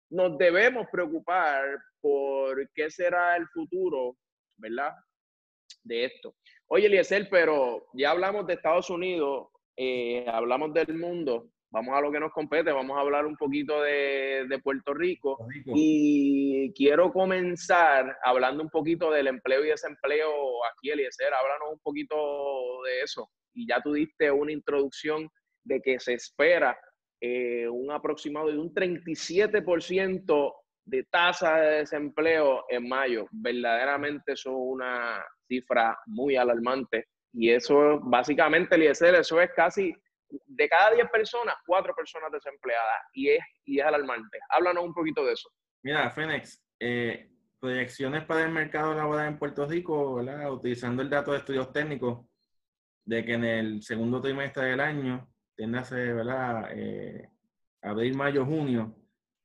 [0.09, 1.65] nos debemos preocupar
[1.99, 4.15] por qué será el futuro,
[4.55, 4.93] ¿verdad?
[5.83, 6.33] De esto.
[6.67, 12.11] Oye, Eliezer, pero ya hablamos de Estados Unidos, eh, hablamos del mundo, vamos a lo
[12.11, 15.37] que nos compete, vamos a hablar un poquito de, Puerto Rico.
[15.65, 20.29] Y quiero comenzar hablando un poquito del empleo y desempleo
[20.65, 21.33] aquí, Eliezer.
[21.33, 22.15] Háblanos un poquito
[22.85, 23.29] de eso.
[23.53, 25.29] Y ya tú diste una introducción
[25.63, 26.77] de que se espera
[27.19, 30.53] eh, un aproximado de un 37%
[30.85, 33.27] de tasa de desempleo en mayo.
[33.31, 37.07] Verdaderamente eso es una cifra muy alarmante.
[37.33, 39.93] Y eso, básicamente, Eliezer, eso es casi
[40.29, 44.39] de cada 10 personas, 4 personas desempleadas y es, y es alarmante.
[44.49, 45.49] Háblanos un poquito de eso.
[45.83, 50.51] Mira, Fénix, eh, proyecciones para el mercado laboral en Puerto Rico, ¿verdad?
[50.51, 52.25] utilizando el dato de estudios técnicos,
[53.05, 56.69] de que en el segundo trimestre del año tiende a ser, ¿verdad?
[56.73, 57.29] Eh,
[57.81, 58.95] abril, mayo, junio,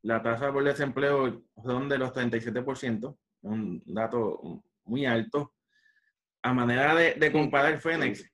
[0.02, 5.54] la tasa por desempleo son de los 37%, un dato muy alto.
[6.42, 8.28] A manera de, de comparar Fénix,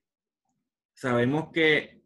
[0.94, 1.97] sabemos que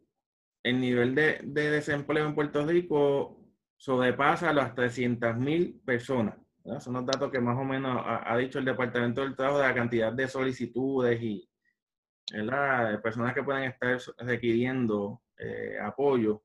[0.63, 3.37] el nivel de, desempleo en Puerto Rico
[3.77, 6.37] sobrepasa las 300.000 personas.
[6.79, 9.75] Son los datos que más o menos ha, dicho el Departamento del Trabajo de la
[9.75, 11.49] cantidad de solicitudes y
[12.31, 16.41] de personas que pueden estar requiriendo eh, apoyo.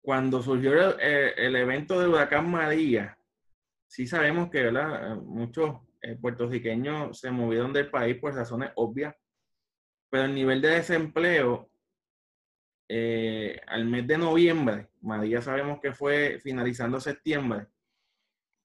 [0.00, 3.18] Cuando surgió el, evento de huracán María,
[3.86, 4.72] sí sabemos que
[5.22, 9.14] muchos eh, puertorriqueños se movieron del país por razones obvias,
[10.08, 11.71] pero el nivel de desempleo
[12.94, 17.64] eh, al mes de noviembre, María sabemos que fue finalizando septiembre,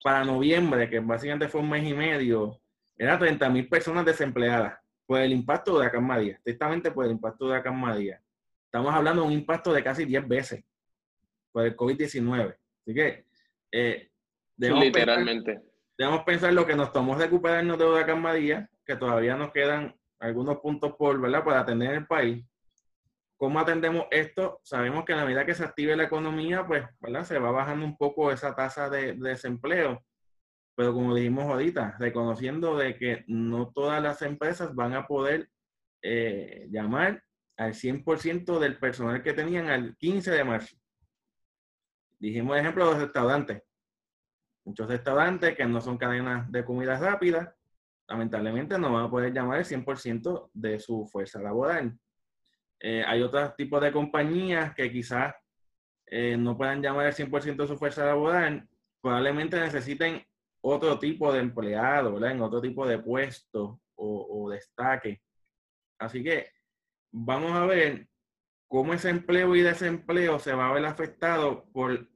[0.03, 2.59] para noviembre, que básicamente fue un mes y medio,
[2.97, 7.45] era 30 mil personas desempleadas por el impacto de Huracán María, estrictamente por el impacto
[7.45, 8.21] de Huracán María.
[8.65, 10.65] Estamos hablando de un impacto de casi 10 veces
[11.53, 12.53] por el COVID-19.
[12.81, 13.25] Así que
[13.71, 14.09] eh,
[14.57, 15.53] debemos literalmente.
[15.53, 19.95] Pensar, debemos pensar lo que nos tomó recuperarnos de Huracán María, que todavía nos quedan
[20.19, 21.45] algunos puntos por, ¿verdad?
[21.45, 22.43] Para atender el país
[23.37, 24.59] ¿Cómo atendemos esto?
[24.63, 27.23] Sabemos que a la medida que se active la economía, pues, ¿verdad?
[27.23, 30.03] Se va bajando un poco esa tasa de, desempleo.
[30.75, 35.49] Pero como dijimos ahorita, reconociendo de que no todas las empresas van a poder
[36.01, 37.23] eh, llamar
[37.57, 40.75] al 100% del personal que tenían al 15 de marzo.
[42.19, 43.61] Dijimos, ejemplo, los restaurantes.
[44.65, 47.55] Muchos restaurantes que no son cadenas de comida rápida,
[48.07, 51.97] lamentablemente no van a poder llamar el 100% de su fuerza laboral.
[52.79, 55.35] Eh, hay otros tipos de compañías que quizás
[56.05, 58.67] eh, no puedan llamar el 100% de su fuerza laboral,
[59.01, 60.25] probablemente necesiten
[60.61, 62.31] otro tipo de empleado, ¿verdad?
[62.31, 65.21] En otro tipo de puesto o, o destaque.
[65.99, 66.51] Así que
[67.11, 68.07] vamos a ver
[68.67, 72.07] cómo ese empleo y desempleo se va a ver afectado por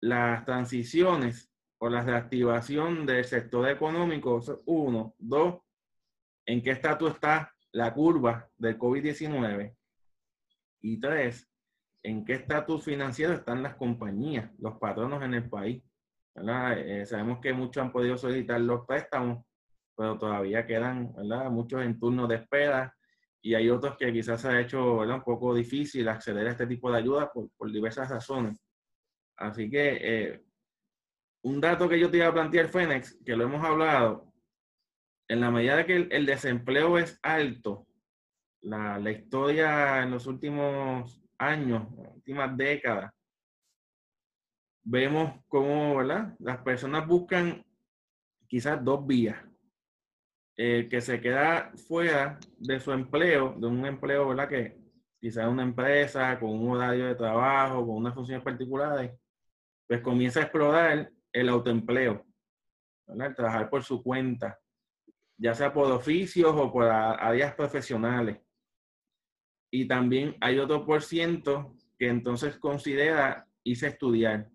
[0.00, 4.40] las transiciones o la reactivación del sector económico.
[4.66, 5.60] Uno, dos,
[6.46, 9.76] en qué estatus está la curva del COVID-19.
[10.82, 11.48] Y tres,
[12.02, 15.82] en qué estatus financiero están las compañías, los patronos en el país.
[16.34, 19.44] Eh, sabemos que muchos han podido solicitar los préstamos,
[19.96, 21.14] pero todavía quedan
[21.50, 22.94] muchos en turno de espera
[23.42, 26.90] y hay otros que quizás se ha hecho un poco difícil acceder a este tipo
[26.90, 28.60] de ayuda por, diversas razones.
[29.36, 30.44] Así que eh,
[31.42, 34.32] un dato que yo te iba a plantear, Fénix, que lo hemos hablado,
[35.28, 37.86] en la medida que el, desempleo es alto,
[38.62, 43.12] la, historia en los últimos años, últimas décadas,
[44.84, 46.34] vemos cómo ¿verdad?
[46.38, 47.64] las personas buscan
[48.46, 49.36] quizás dos vías
[50.54, 54.48] que se queda fuera de su empleo, de un empleo, ¿verdad?
[54.48, 54.78] Que
[55.18, 59.18] quizás una empresa con un horario de trabajo, con unas funciones particulares,
[59.88, 62.24] pues comienza a explorar el autoempleo,
[63.06, 63.28] ¿verdad?
[63.28, 64.58] El trabajar por su cuenta,
[65.36, 68.38] ya sea por oficios o por áreas profesionales.
[69.72, 74.48] Y también hay otro por ciento que entonces considera a estudiar.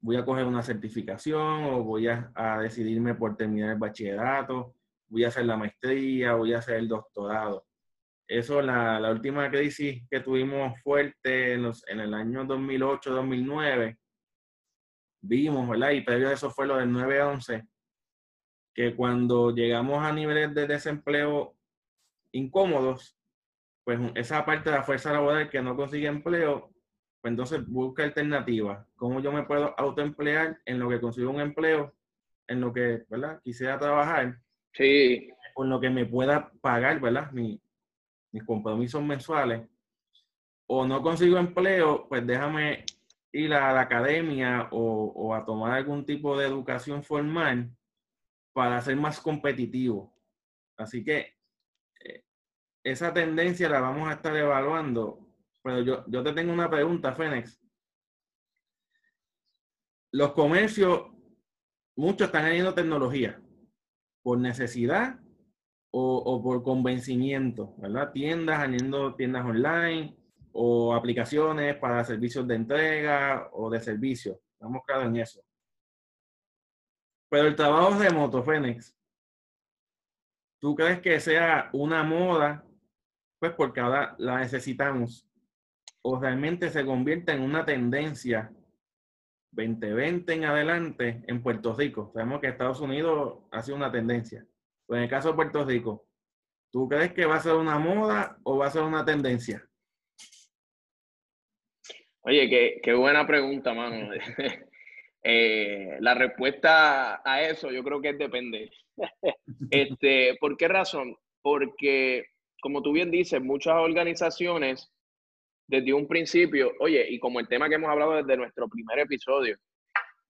[0.00, 4.74] Voy a coger una certificación o voy a, a decidirme por terminar el bachillerato
[5.10, 7.66] voy a hacer la maestría, voy a hacer el doctorado.
[8.26, 13.98] Eso, la, la última crisis que tuvimos fuerte en, los, en el año 2008-2009,
[15.22, 15.90] vimos, ¿verdad?
[15.90, 17.68] Y previo a eso fue lo del 9-11,
[18.72, 21.56] que cuando llegamos a niveles de desempleo
[22.32, 23.18] incómodos,
[23.84, 26.70] pues esa parte de la fuerza laboral que no consigue empleo,
[27.20, 28.86] pues entonces busca alternativas.
[28.96, 31.94] ¿Cómo yo me puedo autoemplear en lo que consigo un empleo,
[32.46, 33.40] en lo que, ¿verdad?
[33.42, 34.38] Quisiera trabajar
[34.72, 35.30] Sí.
[35.54, 37.30] Con lo que me pueda pagar, ¿verdad?
[37.32, 37.60] mis
[38.46, 39.68] compromisos mensuales.
[40.66, 42.84] O no consigo empleo, pues déjame
[43.32, 47.70] ir a la academia o, a tomar algún tipo de educación formal
[48.52, 50.12] para ser más competitivo.
[50.76, 51.34] Así que
[52.84, 55.26] esa tendencia la vamos a estar evaluando.
[55.62, 57.60] Pero yo, yo te tengo una pregunta, Fénix.
[60.12, 61.06] Los comercios,
[61.96, 63.40] muchos están añadiendo tecnología
[64.22, 65.20] por necesidad
[65.92, 68.12] o, por convencimiento, ¿verdad?
[68.12, 70.16] Tiendas, añadiendo tiendas online
[70.52, 74.40] o aplicaciones para servicios de entrega o de servicio.
[74.52, 75.42] Estamos claros en eso.
[77.28, 78.96] Pero el trabajo remoto, Fénix,
[80.60, 82.64] ¿tú crees que sea una moda?
[83.40, 85.26] Pues porque ahora la necesitamos.
[86.02, 88.52] ¿O realmente se convierte en una tendencia
[89.52, 92.10] 2020 en adelante en Puerto Rico.
[92.14, 94.46] Sabemos que Estados Unidos ha sido una tendencia.
[94.86, 96.06] Pues en el caso de Puerto Rico,
[96.70, 99.66] ¿tú crees que va a ser una moda o va a ser una tendencia?
[102.22, 104.10] Oye, qué, qué buena pregunta, mano.
[105.22, 108.70] Eh, la respuesta a eso yo creo que depende.
[109.70, 111.14] este, ¿Por qué razón?
[111.42, 112.24] Porque,
[112.60, 114.92] como tú bien dices, muchas organizaciones
[115.66, 119.56] desde un principio, oye, y como el tema que hemos hablado desde nuestro primer episodio,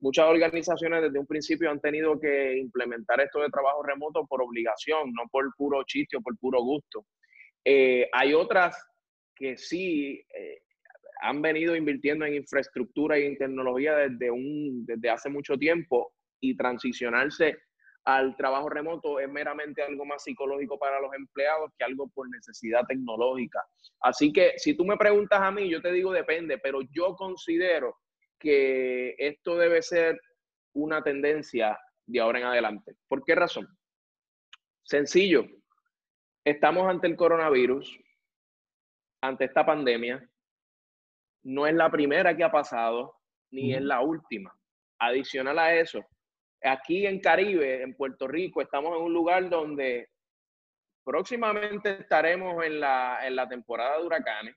[0.00, 5.12] muchas organizaciones desde un principio han tenido que implementar esto de trabajo remoto por obligación,
[5.12, 7.06] no por puro chiste o por puro gusto.
[7.64, 8.76] Eh, hay otras
[9.34, 10.62] que sí eh,
[11.22, 16.56] han venido invirtiendo en infraestructura y en tecnología desde, un, desde hace mucho tiempo y
[16.56, 17.58] transicionarse
[18.04, 22.84] al trabajo remoto es meramente algo más psicológico para los empleados que algo por necesidad
[22.86, 23.62] tecnológica.
[24.00, 27.98] Así que si tú me preguntas a mí, yo te digo depende, pero yo considero
[28.38, 30.18] que esto debe ser
[30.72, 32.96] una tendencia de ahora en adelante.
[33.06, 33.68] ¿Por qué razón?
[34.82, 35.44] Sencillo,
[36.44, 37.98] estamos ante el coronavirus,
[39.20, 40.26] ante esta pandemia,
[41.42, 43.14] no es la primera que ha pasado,
[43.50, 44.54] ni es la última.
[44.98, 46.04] Adicional a eso,
[46.62, 50.08] aquí en Caribe, en Puerto Rico, estamos en un lugar donde
[51.04, 54.56] próximamente estaremos en la, en la temporada de huracanes.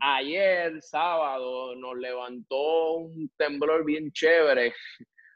[0.00, 4.72] Ayer, sábado, nos levantó un temblor bien chévere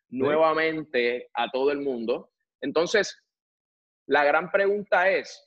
[0.08, 2.32] nuevamente a todo el mundo.
[2.62, 3.22] Entonces,
[4.06, 5.46] la gran pregunta es,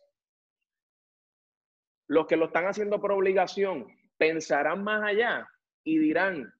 [2.07, 5.47] los que lo están haciendo por obligación, pensarán más allá
[5.83, 6.53] y dirán,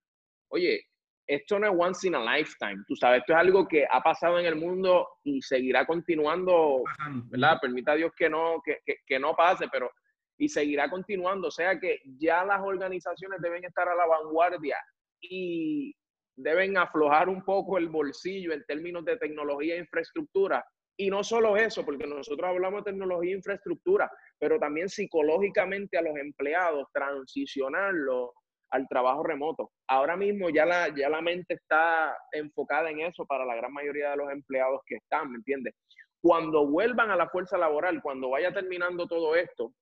[0.47, 0.88] oye,
[1.29, 4.39] esto no es once in a lifetime, tú sabes, esto es algo que ha pasado
[4.39, 6.81] en el mundo y seguirá continuando,
[7.25, 7.59] ¿verdad?
[7.61, 9.91] Permita a Dios que no, que, que, no pase, pero
[10.39, 14.77] y seguirá continuando, o sea que ya las organizaciones deben estar a la vanguardia
[15.21, 15.93] y
[16.35, 20.65] deben aflojar un poco el bolsillo en términos de tecnología e infraestructura.
[20.97, 24.09] Y no solo eso, porque nosotros hablamos de tecnología e infraestructura,
[24.39, 28.33] pero también psicológicamente a los empleados, transicionarlo
[28.71, 29.71] al trabajo remoto.
[29.87, 34.11] Ahora mismo ya la, ya la mente está enfocada en eso para la gran mayoría
[34.11, 35.73] de los empleados que están, ¿me entiendes?
[36.21, 39.73] Cuando vuelvan a la fuerza laboral, cuando vaya terminando todo esto,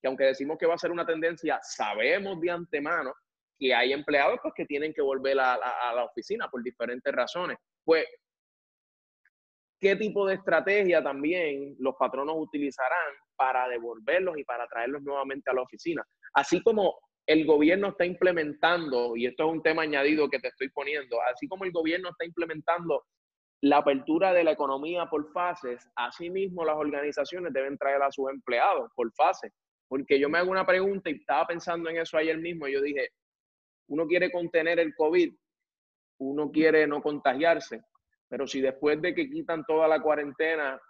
[0.00, 3.12] que aunque decimos que va a ser una tendencia, sabemos de antemano
[3.58, 5.58] que hay empleados pues, que tienen que volver a,
[5.94, 7.58] la oficina por diferentes razones.
[7.84, 8.06] Pues,
[9.78, 15.54] ¿qué tipo de estrategia también los patronos utilizarán para devolverlos y para traerlos nuevamente a
[15.54, 16.02] la oficina?
[16.32, 20.68] Así como el gobierno está implementando, y esto es un tema añadido que te estoy
[20.70, 23.04] poniendo, así como el gobierno está implementando
[23.62, 28.90] la apertura de la economía por fases, asimismo las organizaciones deben traer a sus empleados
[28.94, 29.52] por fases.
[29.86, 32.80] Porque yo me hago una pregunta y estaba pensando en eso ayer mismo y yo
[32.80, 33.10] dije,
[33.88, 35.34] uno quiere contener el COVID,
[36.20, 37.82] uno quiere no contagiarse,
[38.28, 40.80] pero si después de que quitan toda la cuarentena,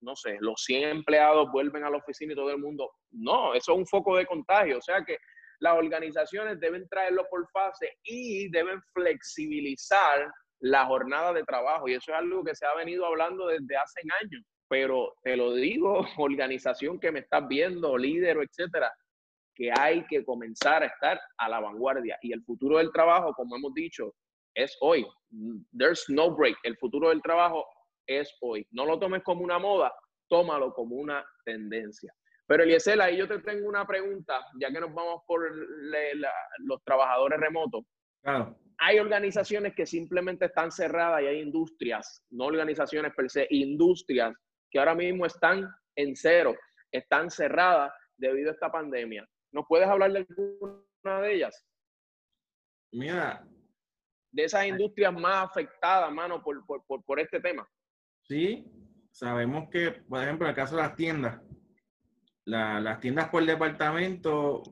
[0.00, 3.72] no sé, los 100 empleados vuelven a la oficina y todo el mundo, no, eso
[3.72, 5.18] es un foco de contagio, o sea que
[5.60, 10.30] las organizaciones deben traerlo por fase y deben flexibilizar
[10.60, 14.00] la jornada de trabajo y eso es algo que se ha venido hablando desde hace
[14.22, 18.92] años, pero te lo digo, organización que me estás viendo, líder, etcétera,
[19.54, 22.16] que hay que comenzar a estar a la vanguardia.
[22.22, 24.14] Y el futuro del trabajo, como hemos dicho,
[24.54, 25.04] es hoy.
[25.76, 26.56] There's no break.
[26.62, 27.66] El futuro del trabajo
[28.08, 28.66] es hoy.
[28.72, 29.94] No lo tomes como una moda,
[30.28, 32.12] tómalo como una tendencia.
[32.46, 35.40] Pero Eliezer, ahí yo te tengo una pregunta, ya que nos vamos por
[36.58, 37.84] los trabajadores remotos.
[38.78, 44.34] Hay organizaciones que simplemente están cerradas y hay industrias, no organizaciones per se, industrias
[44.70, 46.54] que ahora mismo están en cero,
[46.92, 49.26] están cerradas debido a esta pandemia.
[49.52, 51.66] ¿Nos puedes hablar de alguna de ellas?
[52.92, 53.46] Mira.
[54.30, 57.66] De esas industrias más afectadas, mano, por, por, este tema.
[58.28, 58.70] Sí,
[59.10, 61.40] sabemos que, por ejemplo, en el caso de las tiendas,
[62.44, 64.62] las tiendas por departamento,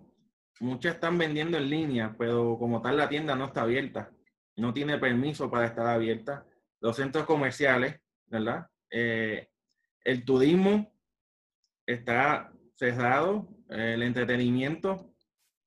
[0.61, 4.11] muchas están vendiendo en línea, pero como tal la tienda no está abierta,
[4.57, 6.47] no tiene permiso para estar abierta.
[6.81, 8.67] Los centros comerciales, ¿verdad?
[8.91, 9.49] Eh,
[10.05, 10.93] el turismo
[11.87, 15.15] está cerrado, el entretenimiento.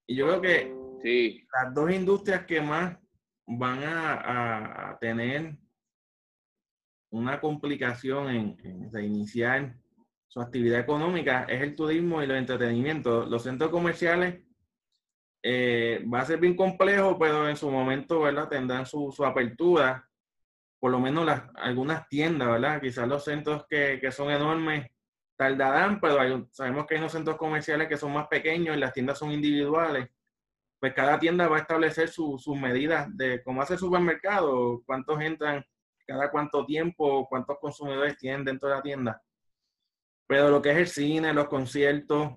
[0.08, 1.48] Y yo creo que sí.
[1.54, 2.98] las dos industrias que más
[3.46, 5.58] van a, tener
[7.12, 9.76] una complicación en, reiniciar
[10.28, 13.28] su actividad económica es el turismo y los entretenimientos.
[13.30, 14.44] Los centros comerciales
[15.42, 18.48] eh, va a ser bien complejo, pero en su momento, ¿verdad?
[18.48, 20.08] Tendrán su, apertura.
[20.80, 22.80] Por lo menos las, algunas tiendas, ¿verdad?
[22.80, 24.88] Quizás los centros que, que son enormes
[25.40, 29.18] tardarán, pero sabemos que hay unos centros comerciales que son más pequeños y las tiendas
[29.18, 30.10] son individuales.
[30.80, 35.66] Pues cada tienda va a establecer sus medidas de cómo hace el supermercado, cuántos entran,
[36.10, 39.22] cada cuánto tiempo, cuántos consumidores tienen dentro de la tienda.
[40.26, 42.34] Pero lo que es el cine, los conciertos,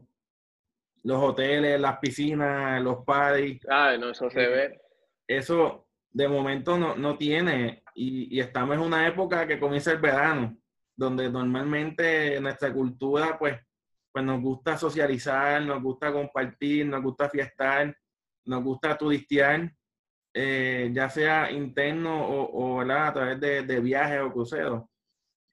[1.02, 3.66] los hoteles, las piscinas, los parties.
[3.70, 4.80] Ah, no, eso se ve.
[5.26, 9.98] Eso de momento no, no tiene y, y estamos en una época que comienza el
[9.98, 10.54] verano
[10.94, 13.58] donde normalmente en nuestra cultura, pues,
[14.12, 17.96] pues nos gusta socializar, nos gusta compartir, nos gusta fiestar,
[18.44, 19.72] nos gusta turistear,
[20.35, 24.85] eh, ya sea interno o, a través de, viajes o cruceros.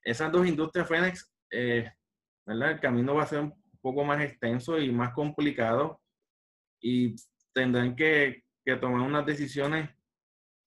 [0.03, 1.91] Esas dos industrias, Fénix, eh,
[2.45, 2.71] ¿verdad?
[2.71, 6.01] El camino va a ser un poco más extenso y más complicado
[6.81, 7.15] y
[7.53, 8.43] tendrán que,
[8.79, 9.89] tomar unas decisiones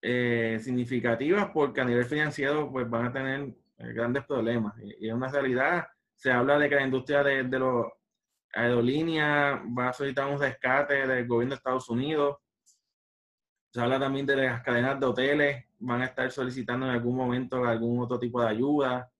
[0.02, 4.74] eh, significativas porque a nivel financiero pues van a tener eh, grandes problemas.
[4.82, 5.86] Y, es una realidad.
[6.16, 7.86] Se habla de que la industria de, de los
[8.52, 12.38] aerolíneas va a solicitar un rescate del gobierno de Estados Unidos.
[13.72, 17.64] Se habla también de las cadenas de hoteles, van a estar solicitando en algún momento
[17.64, 19.10] algún otro tipo de ayuda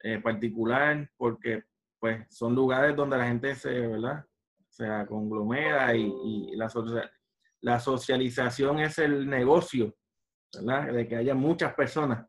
[0.00, 1.64] eh, particular, porque
[1.98, 4.24] pues son lugares donde la gente se, ¿verdad?
[4.68, 6.70] se conglomera y, y la,
[7.60, 9.94] la socialización es el negocio,
[10.54, 10.92] ¿verdad?
[10.92, 12.26] De que haya muchas personas.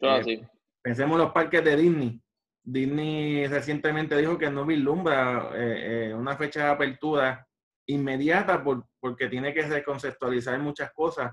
[0.00, 0.48] Eh,
[0.80, 2.22] Pensemos en los parques de Disney.
[2.62, 7.46] Disney recientemente dijo que no vislumbra eh, eh, una fecha de apertura
[7.90, 11.32] inmediata por, porque tiene que reconceptualizar muchas cosas.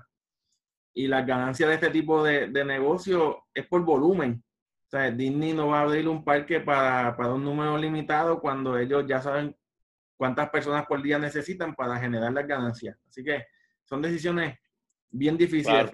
[0.94, 4.42] Y las ganancias de este tipo de, de negocio es por volumen.
[4.88, 8.78] O sea, Disney no va a abrir un parque para, para, un número limitado cuando
[8.78, 9.54] ellos ya saben
[10.16, 12.98] cuántas personas por día necesitan para generar las ganancias.
[13.06, 13.44] Así que
[13.84, 14.58] son decisiones
[15.10, 15.90] bien difíciles.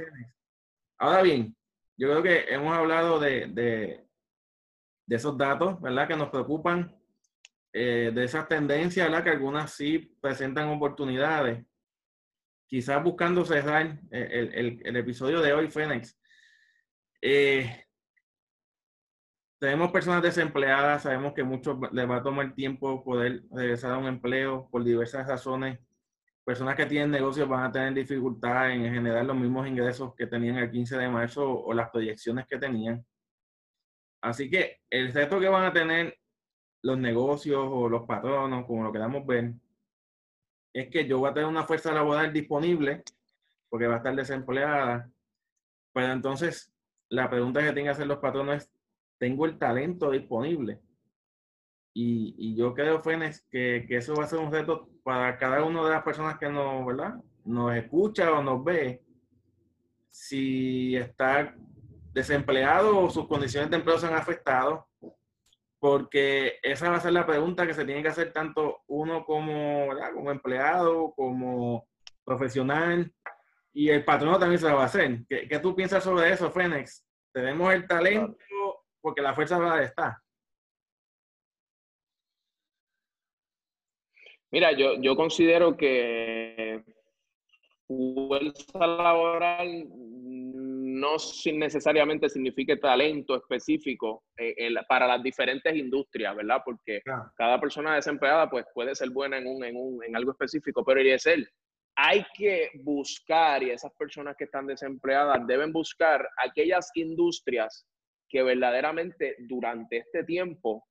[0.96, 1.56] Ahora bien,
[1.96, 4.06] yo creo que hemos hablado de, de,
[5.08, 6.08] esos datos, ¿verdad?
[6.08, 6.94] Que nos preocupan,
[7.76, 9.24] eh, de esas tendencias, ¿verdad?
[9.24, 11.66] Que algunas sí presentan oportunidades.
[12.68, 16.16] quizás buscando cerrar el, el, episodio de hoy, Fénix.
[17.20, 17.84] Eh,
[19.58, 24.06] tenemos personas desempleadas, sabemos que muchos les va a tomar tiempo poder regresar a un
[24.06, 25.80] empleo por diversas razones.
[26.44, 30.58] Personas que tienen negocios van a tener dificultad en generar los mismos ingresos que tenían
[30.58, 33.04] el 15 de marzo o las proyecciones que tenían.
[34.22, 36.16] Así que el reto que van a tener
[36.84, 39.54] los negocios o los patronos, como lo queramos ver,
[40.74, 43.02] es que yo voy a tener una fuerza laboral disponible
[43.70, 45.10] porque va a estar desempleada.
[45.94, 46.74] Pero entonces,
[47.08, 48.70] la pregunta que tienen que hacer los patronos es,
[49.18, 50.78] ¿tengo el talento disponible?
[51.94, 55.82] Y, yo creo, Fenes, que, que, eso va a ser un reto para cada una
[55.84, 57.14] de las personas que nos, ¿verdad?
[57.44, 59.02] nos escucha o nos ve.
[60.10, 61.56] Si está
[62.12, 64.86] desempleado o sus condiciones de empleo se han afectado,
[65.84, 69.86] porque esa va a ser la pregunta que se tiene que hacer tanto uno como,
[70.14, 71.86] como empleado, como
[72.24, 73.12] profesional,
[73.70, 75.26] y el patrono también se la va a hacer.
[75.28, 77.06] ¿Qué, qué tú piensas sobre eso, Fénix?
[77.34, 78.34] ¿Tenemos el talento
[78.98, 80.16] porque la fuerza va a estar?
[84.52, 86.82] Mira, yo, yo considero que
[87.86, 89.86] fuerza laboral
[90.94, 91.16] no
[91.54, 96.62] necesariamente signifique talento específico eh, para las diferentes industrias, ¿verdad?
[96.64, 97.02] Porque
[97.36, 101.00] cada persona desempleada pues, puede ser buena en, un, en, un, en algo específico, pero
[101.00, 101.48] el
[101.96, 107.86] hay que buscar, y esas personas que están desempleadas deben buscar aquellas industrias
[108.28, 110.84] que verdaderamente durante este tiempo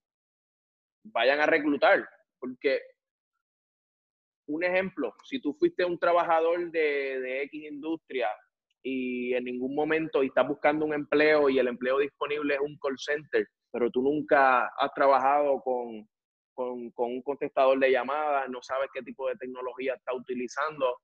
[1.04, 2.08] vayan a reclutar,
[2.39, 2.82] porque
[4.47, 8.30] un ejemplo, si tú fuiste un trabajador de, de X industria
[8.84, 12.77] y en ningún momento y estás buscando un empleo y el empleo disponible es un
[12.77, 16.07] call center, pero tú nunca has trabajado con,
[16.53, 20.97] con, con un contestador de llamadas, no sabes qué tipo de tecnología está utilizando,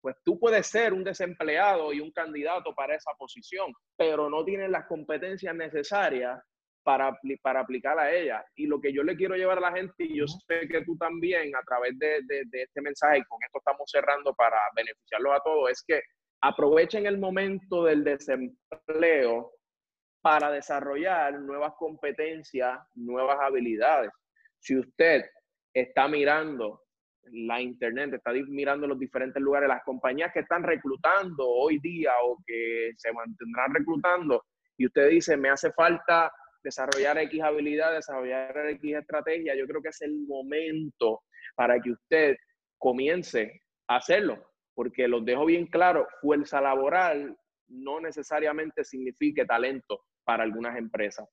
[0.00, 4.70] pues tú puedes ser un desempleado y un candidato para esa posición, pero no tienes
[4.70, 6.40] las competencias necesarias
[6.84, 8.44] para, para aplicar a ella.
[8.54, 10.96] Y lo que yo le quiero llevar a la gente, y yo sé que tú
[10.96, 15.34] también, a través de, de, de este mensaje, y con esto estamos cerrando para beneficiarlos
[15.34, 16.00] a todos, es que
[16.40, 19.52] aprovechen el momento del desempleo
[20.20, 24.10] para desarrollar nuevas competencias, nuevas habilidades.
[24.58, 25.24] Si usted
[25.72, 26.82] está mirando
[27.32, 32.38] la internet, está mirando los diferentes lugares, las compañías que están reclutando hoy día o
[32.46, 34.44] que se mantendrán reclutando,
[34.76, 36.30] y usted dice, me hace falta
[36.62, 41.22] desarrollar X habilidades, desarrollar X estrategia, yo creo que es el momento
[41.54, 42.36] para que usted
[42.78, 44.44] comience a hacerlo
[44.76, 47.34] porque los dejo bien claro, fuerza laboral
[47.68, 51.26] no necesariamente significa talento para algunas empresas.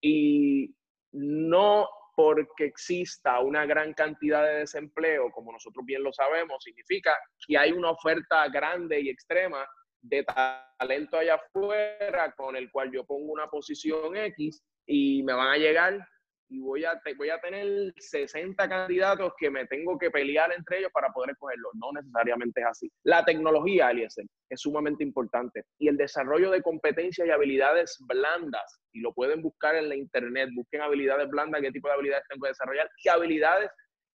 [0.00, 0.74] Y
[1.12, 1.86] no
[2.16, 7.14] porque exista una gran cantidad de desempleo, como nosotros bien lo sabemos, significa
[7.46, 9.68] que hay una oferta grande y extrema
[10.00, 15.48] de talento allá afuera con el cual yo pongo una posición X y me van
[15.48, 16.08] a llegar
[16.50, 20.90] y voy a, voy a tener 60 candidatos que me tengo que pelear entre ellos
[20.92, 21.72] para poder escogerlos.
[21.74, 22.90] No necesariamente es así.
[23.04, 29.00] La tecnología, Eliezer, es sumamente importante y el desarrollo de competencias y habilidades blandas, y
[29.00, 32.48] lo pueden buscar en la internet, busquen habilidades blandas, qué tipo de habilidades tengo que
[32.48, 33.70] desarrollar, y habilidades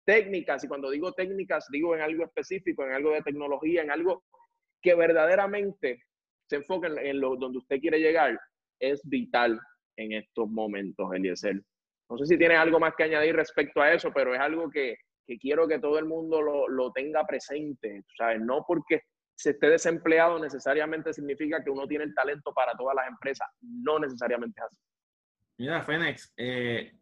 [0.06, 4.24] técnicas, y cuando digo técnicas, digo en algo específico, en algo de tecnología, en algo
[4.82, 6.04] que verdaderamente
[6.50, 8.40] se enfoque en, lo donde usted quiere llegar,
[8.80, 9.60] es vital
[9.98, 11.62] en estos momentos, Eliezer.
[12.10, 14.98] No sé si tienes algo más que añadir respecto a eso, pero es algo que,
[15.40, 18.04] quiero que todo el mundo lo, tenga presente.
[18.18, 18.42] ¿sabes?
[18.42, 19.04] No porque
[19.36, 23.48] se esté desempleado necesariamente significa que uno tiene el talento para todas las empresas.
[23.62, 24.78] No necesariamente es así.
[25.60, 26.94] Mira, Fénix, eh,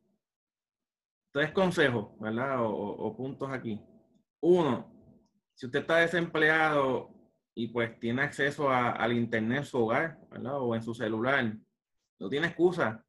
[1.31, 2.57] tres consejos, ¿verdad?
[2.59, 3.79] O, puntos aquí.
[4.41, 4.91] Uno,
[5.53, 7.09] si usted está desempleado
[7.55, 10.59] y pues tiene acceso al internet en su hogar, ¿verdad?
[10.59, 11.53] O en su celular,
[12.19, 13.06] no tiene excusa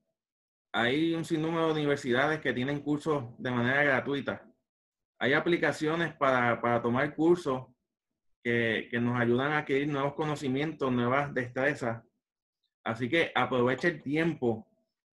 [0.73, 4.45] hay un sinnúmero de universidades que tienen cursos de manera gratuita.
[5.19, 7.67] Hay aplicaciones para, para tomar cursos
[8.43, 12.03] que, que, nos ayudan a adquirir nuevos conocimientos, nuevas destrezas.
[12.85, 14.69] Así que aproveche el tiempo,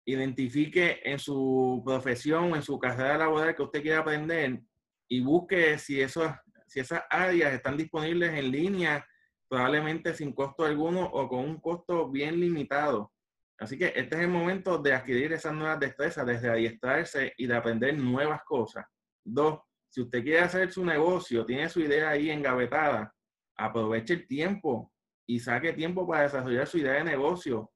[0.05, 4.61] identifique en su profesión, en su carrera laboral que usted quiera aprender
[5.07, 6.31] y busque si, esos,
[6.67, 9.05] si esas áreas están disponibles en línea,
[9.47, 13.11] probablemente sin costo alguno o con un costo bien limitado.
[13.57, 17.55] Así que este es el momento de adquirir esas nuevas destrezas, desde adiestrarse y de
[17.55, 18.85] aprender nuevas cosas.
[19.23, 23.13] Dos, si usted quiere hacer su negocio, tiene su idea ahí engavetada,
[23.55, 24.91] aproveche el tiempo
[25.25, 27.71] y saque tiempo para desarrollar su idea de negocio.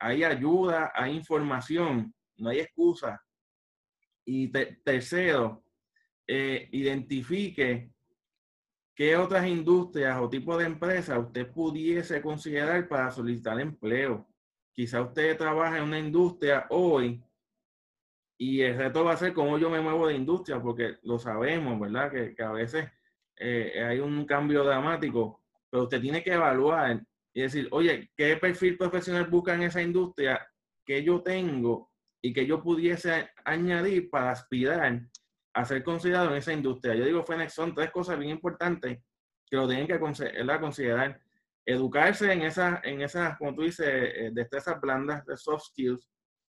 [0.00, 3.22] Hay ayuda, hay información, no hay excusa.
[4.24, 5.64] Y tercero,
[6.26, 7.94] eh, identifique
[8.94, 14.28] ¿qué otras industrias o tipos de empresas usted pudiese considerar para solicitar empleo?
[14.74, 17.22] Quizá usted trabaja en una industria hoy
[18.36, 21.78] y el reto va a ser cómo yo me muevo de industria, porque lo sabemos,
[21.78, 22.10] ¿verdad?
[22.10, 22.90] Que, a veces
[23.36, 27.00] eh, hay un cambio dramático, pero usted tiene que evaluar
[27.32, 30.44] y decir, oye, ¿qué perfil profesional busca en esa industria
[30.84, 35.02] que yo tengo y que yo pudiese añadir para aspirar
[35.52, 36.96] a ser considerado en esa industria?
[36.96, 39.00] Yo digo, Fenex, son tres cosas bien importantes
[39.46, 41.20] que lo tienen que considerar.
[41.66, 46.08] Educarse en esas, en esas como tú dices, eh, destrezas blandas, de soft skills.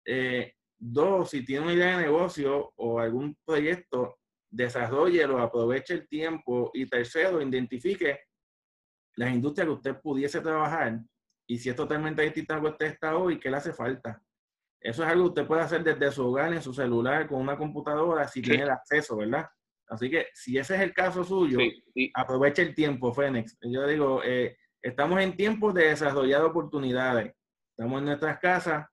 [0.04, 4.18] Eh, Dos, si tiene una idea de negocio o algún proyecto,
[4.50, 6.70] desarrollelo, aproveche el tiempo.
[6.72, 8.18] Y tercero, identifique
[9.16, 11.00] las industrias que usted pudiese trabajar
[11.50, 14.22] y si es totalmente distinta a que usted está hoy, ¿qué le hace falta?
[14.80, 17.58] Eso es algo que usted puede hacer desde su hogar, en su celular, con una
[17.58, 19.48] computadora, si tiene el acceso, ¿verdad?
[19.88, 21.58] Así que si ese es el caso suyo,
[22.14, 23.58] aproveche el tiempo, Fénix.
[23.62, 27.34] Yo digo, eh, estamos en tiempos de desarrollar oportunidades.
[27.76, 28.86] Estamos en nuestras casas,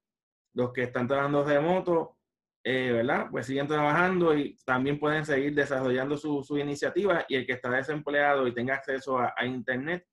[0.53, 2.17] los que están trabajando remoto,
[2.63, 3.27] eh, ¿verdad?
[3.31, 7.69] Pues siguen trabajando y también pueden seguir desarrollando su, su iniciativa y el que está
[7.69, 10.05] desempleado y tenga acceso a, Internet,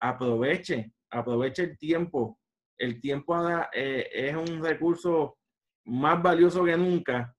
[0.00, 2.38] aproveche, aproveche el tiempo.
[2.78, 3.36] El tiempo
[3.72, 5.38] eh, es un recurso
[5.86, 7.36] más valioso que nunca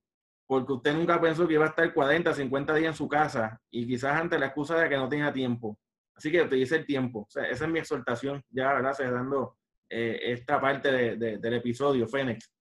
[0.47, 3.85] porque usted nunca pensó que iba a estar 40, 50 días en su casa y
[3.85, 5.77] quizás ante la excusa de que no tenga tiempo.
[6.17, 7.19] Así que utilice el tiempo.
[7.19, 8.93] O sea, esa es mi exhortación, ya, ¿verdad?
[8.93, 9.57] Cerrando
[9.87, 12.51] eh, esta parte del episodio, Fénix.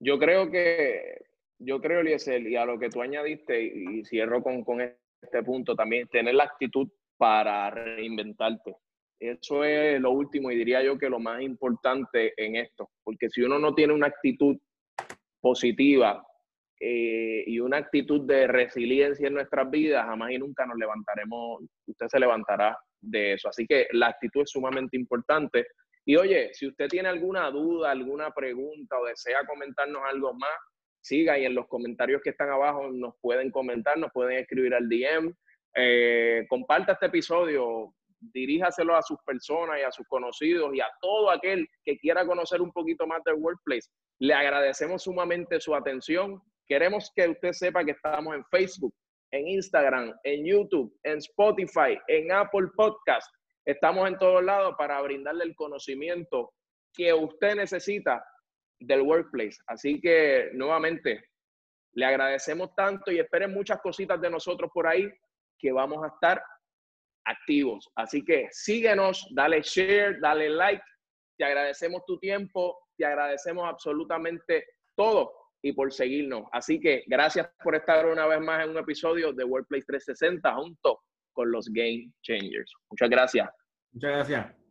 [0.00, 1.24] Yo creo que,
[1.58, 5.76] yo creo, Eliezer, y a lo que tú añadiste, y cierro con, con este punto
[5.76, 8.76] también, tener la actitud para reinventarte.
[9.20, 13.40] Eso es lo último y diría yo que lo más importante en esto, porque si
[13.42, 14.58] uno no tiene una actitud
[15.44, 16.26] positiva
[16.80, 22.06] eh, y una actitud de resiliencia en nuestras vidas, jamás y nunca nos levantaremos, usted
[22.08, 23.50] se levantará de eso.
[23.50, 25.66] Así que la actitud es sumamente importante.
[26.06, 30.58] Y oye, si usted tiene alguna duda, alguna pregunta o desea comentarnos algo más,
[31.02, 34.88] siga y en los comentarios que están abajo nos pueden comentar, nos pueden escribir al
[34.88, 35.30] DM.
[35.76, 37.94] Eh, comparta este episodio,
[38.32, 42.60] diríjaselo a sus personas y a sus conocidos y a todo aquel que quiera conocer
[42.60, 43.88] un poquito más del Workplace.
[44.20, 46.40] Le agradecemos sumamente su atención.
[46.66, 48.94] Queremos que usted sepa que estamos en Facebook,
[49.32, 53.28] en Instagram, en YouTube, en Spotify, en Apple Podcast.
[53.66, 56.52] Estamos en todos lados para brindarle el conocimiento
[56.92, 58.24] que usted necesita
[58.78, 59.58] del workplace.
[59.66, 61.24] Así que nuevamente
[61.94, 65.08] le agradecemos tanto y esperen muchas cositas de nosotros por ahí
[65.58, 66.42] que vamos a estar
[67.24, 67.88] activos.
[67.96, 70.82] Así que síguenos, dale share, dale like.
[71.38, 74.64] Te agradecemos tu tiempo, te agradecemos absolutamente
[74.96, 76.44] todo y por seguirnos.
[76.52, 81.00] Así que gracias por estar una vez más en un episodio de Workplace 360 junto
[81.32, 82.72] con los Game Changers.
[82.90, 83.48] Muchas gracias.
[83.92, 84.63] Muchas gracias.